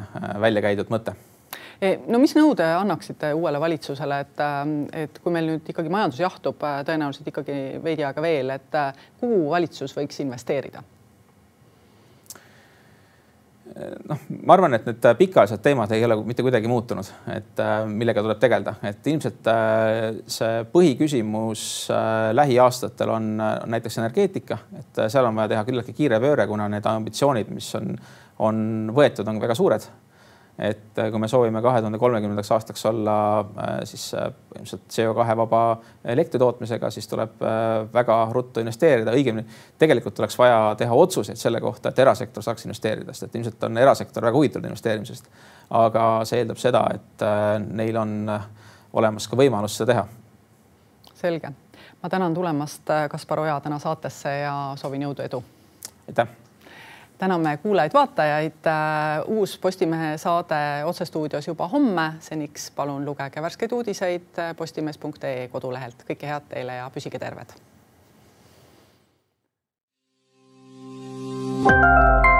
välja 0.43 0.65
käidud 0.65 0.91
mõte 0.91 1.15
no 1.83 2.21
mis 2.23 2.35
nõude 2.37 2.67
annaksite 2.79 3.33
uuele 3.37 3.61
valitsusele, 3.63 4.21
et, 4.27 4.41
ähm, 4.45 4.75
et 4.93 5.21
kui 5.23 5.35
meil 5.35 5.49
nüüd 5.53 5.71
ikkagi 5.71 5.93
majandus 5.93 6.23
jahtub 6.23 6.63
äh, 6.65 6.81
tõenäoliselt 6.87 7.31
ikkagi 7.33 7.61
veidi 7.85 8.07
aega 8.07 8.25
veel, 8.25 8.55
et 8.55 8.81
äh, 8.81 9.07
kuhu 9.21 9.47
valitsus 9.55 9.97
võiks 9.97 10.21
investeerida? 10.25 10.85
noh, 14.07 14.21
ma 14.47 14.55
arvan, 14.55 14.77
et 14.77 14.85
need 14.87 15.07
pikaajalised 15.19 15.59
teemad 15.65 15.91
ei 15.97 16.05
ole 16.07 16.15
mitte 16.23 16.45
kuidagi 16.47 16.69
muutunud, 16.71 17.09
et 17.35 17.63
äh, 17.65 17.73
millega 17.91 18.23
tuleb 18.23 18.39
tegeleda, 18.39 18.77
et 18.87 19.09
ilmselt 19.11 19.51
see 20.31 20.61
põhiküsimus 20.71 21.65
lähiaastatel 22.39 23.11
on 23.17 23.33
näiteks 23.41 23.99
energeetika, 23.99 24.61
et 24.79 25.03
seal 25.09 25.27
on 25.27 25.35
vaja 25.41 25.57
teha 25.57 25.65
küllaltki 25.67 25.97
kiire 25.97 26.21
pööre, 26.23 26.47
kuna 26.47 26.69
need 26.71 26.87
ambitsioonid, 26.87 27.51
mis 27.57 27.73
on, 27.81 27.97
on 28.47 28.63
võetud, 28.95 29.27
on 29.33 29.43
väga 29.43 29.59
suured 29.59 29.89
et 30.59 30.99
äh, 30.99 31.11
kui 31.11 31.19
me 31.19 31.29
soovime 31.29 31.63
kahe 31.63 31.81
tuhande 31.83 31.99
kolmekümnendaks 31.99 32.53
aastaks 32.55 32.87
olla 32.87 33.17
äh, 33.41 33.79
siis 33.85 34.15
äh, 34.15 34.29
ilmselt 34.59 34.83
CO2 34.93 35.37
vaba 35.37 35.63
elektri 36.05 36.39
tootmisega, 36.39 36.91
siis 36.91 37.09
tuleb 37.11 37.43
väga 37.93 38.19
ruttu 38.33 38.63
investeerida, 38.63 39.13
õigemini 39.13 39.45
tegelikult 39.79 40.19
oleks 40.23 40.39
vaja 40.39 40.61
teha 40.79 40.95
otsuseid 40.95 41.41
selle 41.41 41.61
kohta, 41.61 41.91
et 41.91 41.99
erasektor 41.99 42.43
saaks 42.47 42.69
investeerida, 42.69 43.13
sest 43.13 43.29
et 43.29 43.41
ilmselt 43.41 43.67
on 43.67 43.83
erasektor 43.83 44.27
väga 44.27 44.39
huvitatud 44.39 44.69
investeerimisest. 44.71 45.27
aga 45.71 46.05
see 46.29 46.39
eeldab 46.43 46.61
seda, 46.61 46.85
et 46.95 47.27
neil 47.67 47.97
on 47.97 48.15
olemas 48.93 49.29
ka 49.29 49.37
võimalus 49.37 49.81
seda 49.81 49.93
teha. 49.93 50.07
selge, 51.15 51.51
ma 52.03 52.09
tänan 52.09 52.35
tulemast, 52.35 52.95
Kaspar 53.11 53.41
Oja 53.41 53.59
täna 53.61 53.79
saatesse 53.79 54.39
ja 54.39 54.57
soovin 54.79 55.03
jõudu, 55.09 55.27
edu. 55.27 55.45
aitäh 56.09 56.44
täname 57.19 57.57
kuulajaid-vaatajaid. 57.57 58.67
Äh, 58.67 59.23
uus 59.27 59.59
Postimehe 59.59 60.19
saade 60.19 60.85
otsestuudios 60.85 61.49
juba 61.49 61.69
homme. 61.69 62.13
seniks 62.21 62.71
palun 62.71 63.05
lugege 63.05 63.43
värskeid 63.43 63.73
uudiseid 63.73 64.39
äh, 64.39 64.57
postimees.ee 64.57 65.49
kodulehelt. 65.49 66.05
kõike 66.11 66.27
head 66.27 66.49
teile 66.49 66.81
ja 66.83 66.91
püsige 66.91 67.19
terved. 67.19 67.55
thank 71.65 72.27
you 72.27 72.34